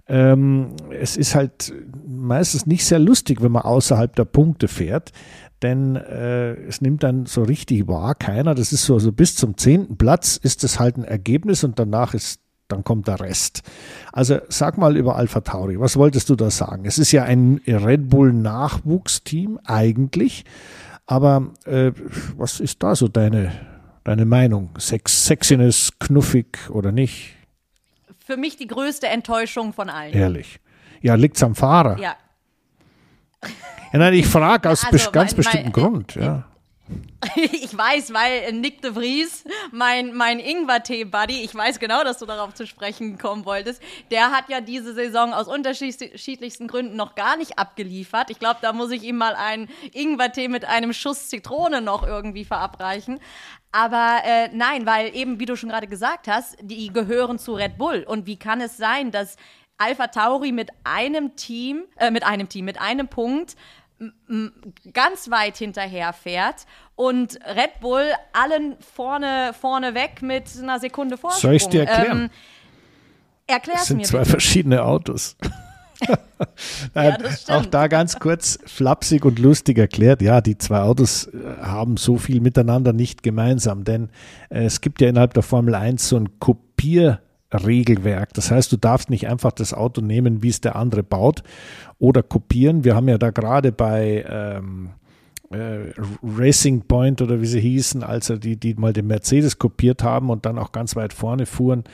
[0.08, 1.72] ähm, es ist halt
[2.06, 5.12] meistens nicht sehr lustig, wenn man außerhalb der Punkte fährt,
[5.62, 8.54] denn äh, es nimmt dann so richtig wahr keiner.
[8.54, 12.12] Das ist so, also bis zum zehnten Platz ist es halt ein Ergebnis und danach
[12.12, 12.40] ist
[12.70, 13.62] dann kommt der Rest.
[14.12, 16.84] Also sag mal über Alpha Tauri, was wolltest du da sagen?
[16.84, 20.44] Es ist ja ein Red Bull Nachwuchsteam eigentlich,
[21.10, 21.90] aber äh,
[22.36, 23.50] was ist da so deine,
[24.04, 24.70] deine Meinung?
[24.78, 27.34] Sex, Sexiness, knuffig oder nicht?
[28.24, 30.12] Für mich die größte Enttäuschung von allen.
[30.12, 30.60] Ehrlich.
[31.00, 31.98] Ja, liegt's am Fahrer.
[31.98, 32.14] Ja.
[33.92, 36.46] ja nein, ich frage aus also, ganz mein, bestimmten mein, Grund, ja.
[37.36, 42.54] Ich weiß, weil Nick de Vries, mein, mein Ingwer-Tee-Buddy, ich weiß genau, dass du darauf
[42.54, 47.58] zu sprechen kommen wolltest, der hat ja diese Saison aus unterschiedlichsten Gründen noch gar nicht
[47.58, 48.30] abgeliefert.
[48.30, 52.44] Ich glaube, da muss ich ihm mal einen Ingwer-Tee mit einem Schuss Zitrone noch irgendwie
[52.44, 53.20] verabreichen.
[53.72, 57.78] Aber äh, nein, weil eben, wie du schon gerade gesagt hast, die gehören zu Red
[57.78, 58.04] Bull.
[58.06, 59.36] Und wie kann es sein, dass
[59.78, 63.56] Alpha Tauri mit einem Team, äh, mit einem Team, mit einem Punkt
[64.92, 71.42] ganz weit hinterher fährt und Red Bull allen vorne, vorne weg mit einer Sekunde Vorsprung.
[71.42, 72.22] Soll ich dir erklären?
[72.22, 72.30] Ähm,
[73.46, 74.30] Erklär's das sind mir zwei bitte.
[74.30, 75.36] verschiedene Autos.
[76.94, 81.98] Ja, auch da ganz kurz flapsig und lustig erklärt, ja, die zwei Autos äh, haben
[81.98, 84.08] so viel miteinander nicht gemeinsam, denn
[84.48, 86.40] äh, es gibt ja innerhalb der Formel 1 so ein
[87.50, 88.32] Kopierregelwerk.
[88.34, 91.42] Das heißt, du darfst nicht einfach das Auto nehmen, wie es der andere baut
[91.98, 92.84] oder kopieren.
[92.84, 94.90] Wir haben ja da gerade bei ähm,
[95.50, 95.92] äh,
[96.22, 100.46] Racing Point oder wie sie hießen, also die, die mal den Mercedes kopiert haben und
[100.46, 101.84] dann auch ganz weit vorne fuhren,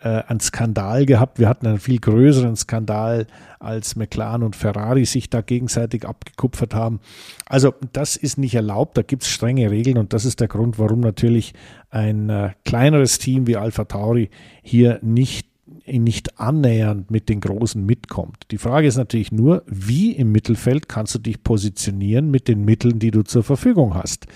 [0.00, 1.38] äh, einen Skandal gehabt.
[1.38, 3.26] Wir hatten einen viel größeren Skandal,
[3.60, 7.00] als McLaren und Ferrari sich da gegenseitig abgekupfert haben.
[7.46, 10.78] Also das ist nicht erlaubt, da gibt es strenge Regeln und das ist der Grund,
[10.78, 11.54] warum natürlich
[11.90, 14.30] ein äh, kleineres Team wie Alpha Tauri
[14.62, 15.47] hier nicht
[15.88, 18.44] nicht annähernd mit den Großen mitkommt.
[18.50, 22.98] Die Frage ist natürlich nur, wie im Mittelfeld kannst du dich positionieren mit den Mitteln,
[22.98, 24.26] die du zur Verfügung hast.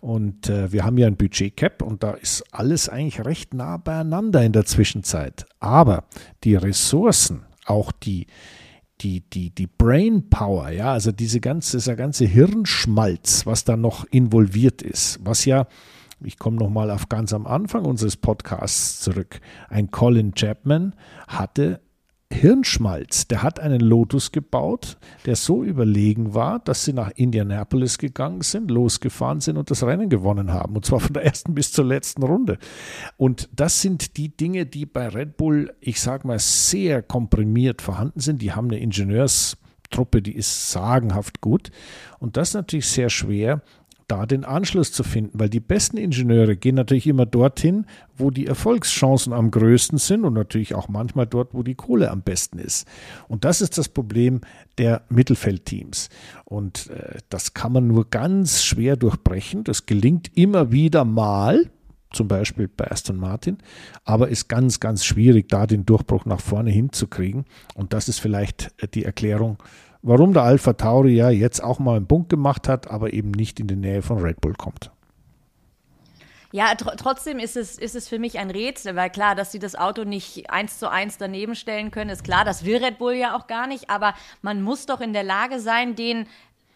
[0.00, 4.42] Und äh, wir haben ja ein Budget-Cap und da ist alles eigentlich recht nah beieinander
[4.42, 5.46] in der Zwischenzeit.
[5.60, 6.04] Aber
[6.44, 8.26] die Ressourcen, auch die,
[9.00, 14.04] die, die, die Brain Power, ja, also diese ganze, dieser ganze Hirnschmalz, was da noch
[14.10, 15.66] involviert ist, was ja,
[16.24, 20.94] ich komme nochmal auf ganz am Anfang unseres Podcasts zurück, ein Colin Chapman
[21.28, 21.80] hatte
[22.34, 28.40] Hirnschmalz, der hat einen Lotus gebaut, der so überlegen war, dass sie nach Indianapolis gegangen
[28.42, 30.74] sind, losgefahren sind und das Rennen gewonnen haben.
[30.74, 32.58] Und zwar von der ersten bis zur letzten Runde.
[33.16, 38.20] Und das sind die Dinge, die bei Red Bull, ich sage mal, sehr komprimiert vorhanden
[38.20, 38.42] sind.
[38.42, 41.70] Die haben eine Ingenieurstruppe, die ist sagenhaft gut.
[42.18, 43.62] Und das ist natürlich sehr schwer,
[44.08, 47.86] da den Anschluss zu finden, weil die besten Ingenieure gehen natürlich immer dorthin,
[48.16, 52.22] wo die Erfolgschancen am größten sind und natürlich auch manchmal dort, wo die Kohle am
[52.22, 52.86] besten ist.
[53.28, 54.40] Und das ist das Problem
[54.78, 56.08] der Mittelfeldteams.
[56.44, 59.64] Und äh, das kann man nur ganz schwer durchbrechen.
[59.64, 61.70] Das gelingt immer wieder mal,
[62.12, 63.58] zum Beispiel bei Aston Martin,
[64.04, 67.44] aber ist ganz, ganz schwierig, da den Durchbruch nach vorne hinzukriegen.
[67.74, 69.58] Und das ist vielleicht die Erklärung,
[70.04, 73.58] warum der Alpha Tauri ja jetzt auch mal einen Punkt gemacht hat, aber eben nicht
[73.58, 74.90] in die Nähe von Red Bull kommt.
[76.52, 79.58] Ja, tr trotzdem ist es, ist es für mich ein Rätsel, weil klar, dass sie
[79.58, 83.14] das Auto nicht eins zu eins daneben stellen können, ist klar, das will Red Bull
[83.14, 86.26] ja auch gar nicht, aber man muss doch in der Lage sein, den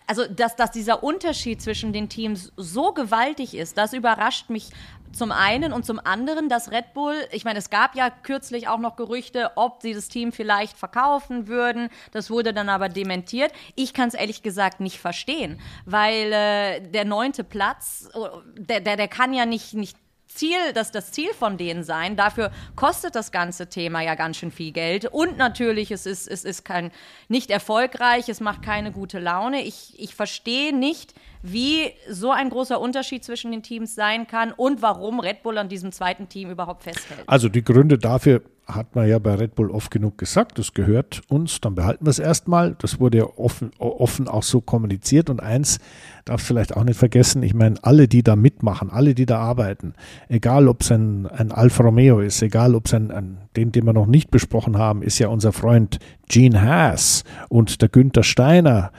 [0.08, 4.70] also dass, dass dieser Unterschied zwischen den Teams so gewaltig ist, das überrascht mich
[5.12, 8.78] zum einen und zum anderen, dass Red Bull, ich meine, es gab ja kürzlich auch
[8.78, 11.88] noch Gerüchte, ob sie das Team vielleicht verkaufen würden.
[12.12, 13.52] Das wurde dann aber dementiert.
[13.74, 18.96] Ich kann es ehrlich gesagt nicht verstehen, weil äh, der neunte Platz, oh, der, der,
[18.96, 19.96] der kann ja nicht, nicht
[20.28, 22.16] Ziel, das das Ziel von denen sein.
[22.16, 25.06] Dafür kostet das ganze Thema ja ganz schön viel Geld.
[25.06, 26.92] Und natürlich, es ist, es ist kein,
[27.28, 29.62] nicht erfolgreich, es macht keine gute Laune.
[29.62, 34.82] Ich, ich verstehe nicht, wie so ein großer Unterschied zwischen den Teams sein kann und
[34.82, 37.22] warum Red Bull an diesem zweiten Team überhaupt festhält.
[37.26, 41.22] Also die Gründe dafür hat man ja bei Red Bull oft genug gesagt, das gehört
[41.28, 42.76] uns, dann behalten wir es erstmal.
[42.78, 45.30] Das wurde ja offen, offen auch so kommuniziert.
[45.30, 45.78] Und eins
[46.26, 49.94] darf vielleicht auch nicht vergessen, ich meine, alle, die da mitmachen, alle, die da arbeiten,
[50.28, 53.86] egal ob es ein, ein Alfa Romeo ist, egal ob es ein, ein, den, den
[53.86, 55.98] wir noch nicht besprochen haben, ist ja unser Freund
[56.28, 58.92] Gene Haas und der Günther Steiner,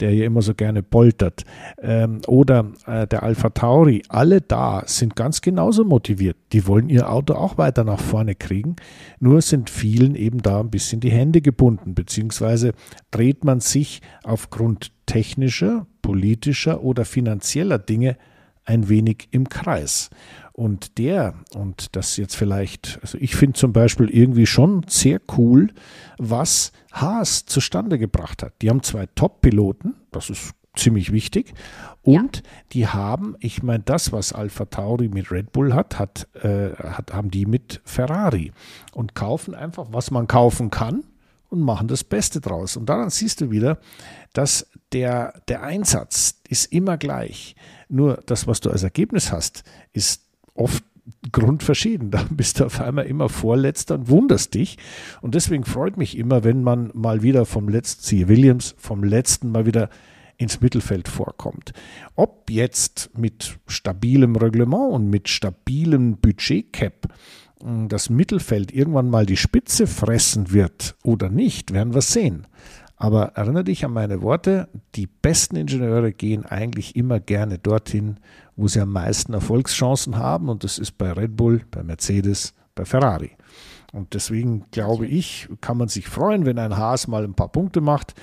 [0.00, 1.44] der hier immer so gerne poltert,
[1.82, 6.36] ähm, oder äh, der Alpha Tauri, alle da sind ganz genauso motiviert.
[6.52, 8.76] Die wollen ihr Auto auch weiter nach vorne kriegen.
[9.20, 12.72] Nur sind vielen eben da ein bisschen die Hände gebunden, beziehungsweise
[13.10, 18.16] dreht man sich aufgrund technischer, politischer oder finanzieller Dinge
[18.66, 20.10] ein wenig im Kreis.
[20.52, 25.68] Und der, und das jetzt vielleicht, also ich finde zum Beispiel irgendwie schon sehr cool,
[26.18, 28.54] was Haas zustande gebracht hat.
[28.62, 31.52] Die haben zwei Top-Piloten, das ist ziemlich wichtig.
[32.02, 32.42] Und ja.
[32.72, 37.12] die haben, ich meine, das, was Alpha Tauri mit Red Bull hat, hat, äh, hat,
[37.12, 38.52] haben die mit Ferrari
[38.92, 41.04] und kaufen einfach, was man kaufen kann
[41.48, 42.76] und machen das Beste draus.
[42.76, 43.78] Und daran siehst du wieder,
[44.32, 47.56] dass der, der Einsatz ist immer gleich.
[47.88, 50.22] Nur das, was du als Ergebnis hast, ist
[50.54, 50.84] oft
[51.32, 52.10] grundverschieden.
[52.16, 54.78] Da bist du auf einmal immer Vorletzter und wunderst dich.
[55.20, 59.50] Und deswegen freut mich immer, wenn man mal wieder vom letzten, siehe Williams, vom letzten
[59.50, 59.90] mal wieder
[60.38, 61.72] ins Mittelfeld vorkommt.
[62.14, 67.08] Ob jetzt mit stabilem Reglement und mit stabilem Budgetcap
[67.62, 72.46] hm, das Mittelfeld irgendwann mal die Spitze fressen wird oder nicht, werden wir sehen.
[72.96, 78.18] Aber erinnere dich an meine Worte, die besten Ingenieure gehen eigentlich immer gerne dorthin,
[78.56, 82.86] wo sie am meisten Erfolgschancen haben und das ist bei Red Bull, bei Mercedes, bei
[82.86, 83.32] Ferrari.
[83.92, 87.80] Und deswegen glaube ich, kann man sich freuen, wenn ein Haas mal ein paar Punkte
[87.80, 88.14] macht,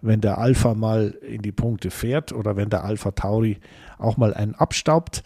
[0.00, 3.58] wenn der Alpha mal in die Punkte fährt oder wenn der Alpha Tauri
[3.98, 5.22] auch mal einen abstaubt.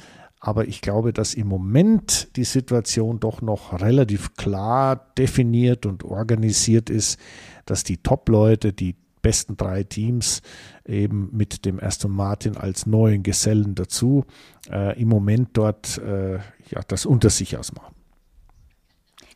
[0.47, 6.91] Aber ich glaube, dass im Moment die Situation doch noch relativ klar definiert und organisiert
[6.91, 7.19] ist,
[7.65, 10.43] dass die Top-Leute, die besten drei Teams
[10.85, 14.27] eben mit dem Aston Martin als neuen Gesellen dazu
[14.71, 17.94] äh, im Moment dort äh, ja, das unter sich ausmachen.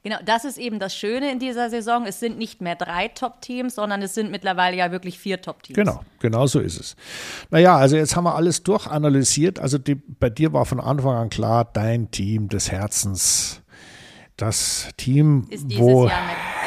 [0.03, 2.07] Genau, das ist eben das Schöne in dieser Saison.
[2.07, 5.77] Es sind nicht mehr drei Top-Teams, sondern es sind mittlerweile ja wirklich vier Top-Teams.
[5.77, 6.97] Genau, genau so ist es.
[7.51, 9.59] Naja, also jetzt haben wir alles durchanalysiert.
[9.59, 13.63] Also die, bei dir war von Anfang an klar, dein Team des Herzens
[14.39, 16.09] das Team, wo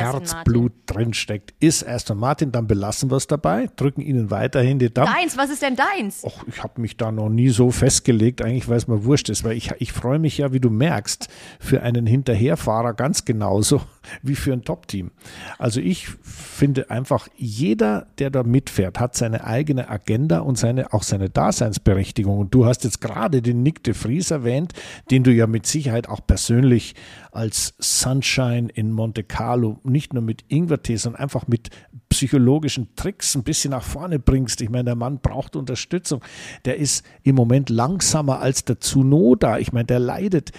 [0.02, 2.52] Herzblut drinsteckt, ist Aston Martin.
[2.52, 5.12] Dann belassen wir es dabei, drücken ihnen weiterhin die Daumen.
[5.14, 6.24] Deins, was ist denn deins?
[6.24, 9.44] Och, ich habe mich da noch nie so festgelegt, eigentlich weil es mir wurscht ist,
[9.44, 11.30] weil ich, ich freue mich ja, wie du merkst,
[11.60, 13.82] für einen Hinterherfahrer ganz genauso
[14.22, 15.12] wie für ein Top-Team.
[15.58, 21.04] Also ich finde einfach, jeder, der da mitfährt, hat seine eigene Agenda und seine, auch
[21.04, 22.40] seine Daseinsberechtigung.
[22.40, 24.74] Und du hast jetzt gerade den Nick de Vries erwähnt,
[25.10, 26.96] den du ja mit Sicherheit auch persönlich
[27.32, 31.70] als Sunshine in Monte Carlo nicht nur mit Ingwertee, sondern einfach mit
[32.10, 34.62] psychologischen Tricks ein bisschen nach vorne bringst.
[34.62, 36.22] Ich meine, der Mann braucht Unterstützung.
[36.66, 39.60] Der ist im Moment langsamer als der Tsunoda.
[39.60, 40.52] Ich meine, der leidet.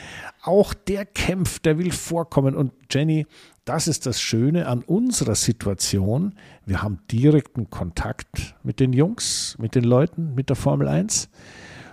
[0.43, 2.55] Auch der kämpft, der will vorkommen.
[2.55, 3.26] Und Jenny,
[3.64, 6.35] das ist das Schöne an unserer Situation.
[6.66, 11.28] Wir haben direkten Kontakt mit den Jungs, mit den Leuten, mit der Formel 1.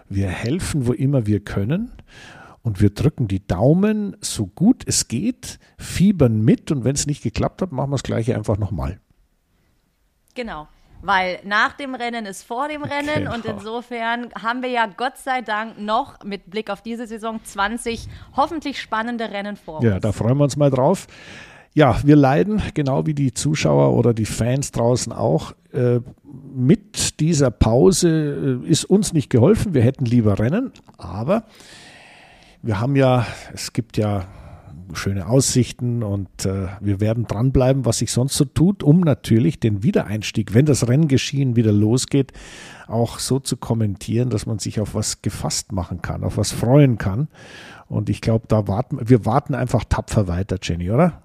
[0.09, 1.91] Wir helfen, wo immer wir können
[2.69, 7.23] und wir drücken die Daumen so gut es geht, fiebern mit und wenn es nicht
[7.23, 8.99] geklappt hat, machen wir das gleiche einfach nochmal.
[10.35, 10.67] Genau.
[11.01, 13.33] Weil nach dem Rennen ist vor dem Rennen genau.
[13.33, 18.07] und insofern haben wir ja Gott sei Dank noch mit Blick auf diese Saison 20
[18.35, 19.85] hoffentlich spannende Rennen vor uns.
[19.85, 21.07] Ja, da freuen wir uns mal drauf.
[21.73, 25.53] Ja, wir leiden, genau wie die Zuschauer oder die Fans draußen auch.
[25.73, 26.01] Äh,
[26.53, 29.73] mit dieser Pause äh, ist uns nicht geholfen.
[29.73, 31.45] Wir hätten lieber Rennen, aber
[32.61, 34.25] wir haben ja, es gibt ja
[34.93, 39.83] schöne Aussichten und äh, wir werden dranbleiben, was sich sonst so tut, um natürlich den
[39.83, 42.33] Wiedereinstieg, wenn das Renngeschehen wieder losgeht,
[42.87, 46.97] auch so zu kommentieren, dass man sich auf was gefasst machen kann, auf was freuen
[46.97, 47.27] kann.
[47.87, 51.21] Und ich glaube, da warten wir warten einfach tapfer weiter, Jenny, oder?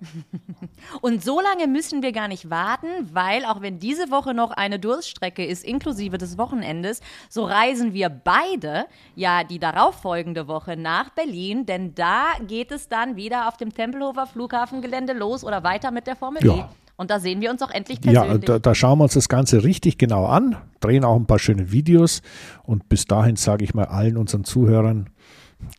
[1.00, 4.78] Und so lange müssen wir gar nicht warten, weil auch wenn diese Woche noch eine
[4.78, 11.66] Durststrecke ist, inklusive des Wochenendes, so reisen wir beide ja die darauffolgende Woche nach Berlin,
[11.66, 16.16] denn da geht es dann wieder auf dem Tempelhofer Flughafengelände los oder weiter mit der
[16.16, 16.54] Formel ja.
[16.54, 16.64] E.
[16.96, 18.48] Und da sehen wir uns auch endlich persönlich.
[18.48, 21.38] Ja, da, da, schauen wir uns das Ganze richtig genau an, drehen auch ein paar
[21.38, 22.22] schöne Videos
[22.62, 25.10] und bis dahin sage ich mal allen unseren Zuhörern,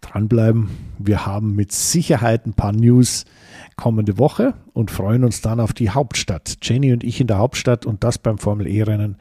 [0.02, 0.70] dranbleiben.
[1.00, 3.26] Wir haben mit Sicherheit ein paar News
[3.78, 6.58] kommende Woche und freuen uns dann auf die Hauptstadt.
[6.62, 9.18] Jenny und ich in der Hauptstadt und das beim Formel E-Rennen.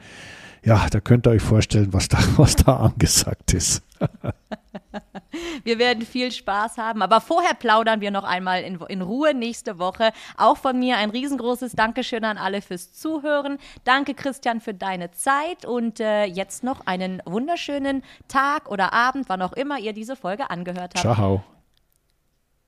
[0.65, 3.83] Ja, da könnt ihr euch vorstellen, was da, was da angesagt ist.
[5.63, 9.79] wir werden viel Spaß haben, aber vorher plaudern wir noch einmal in, in Ruhe nächste
[9.79, 10.11] Woche.
[10.35, 13.59] Auch von mir ein riesengroßes Dankeschön an alle fürs Zuhören.
[13.83, 19.41] Danke, Christian, für deine Zeit und äh, jetzt noch einen wunderschönen Tag oder Abend, wann
[19.41, 20.99] auch immer ihr diese Folge angehört habt.
[20.99, 21.43] Ciao.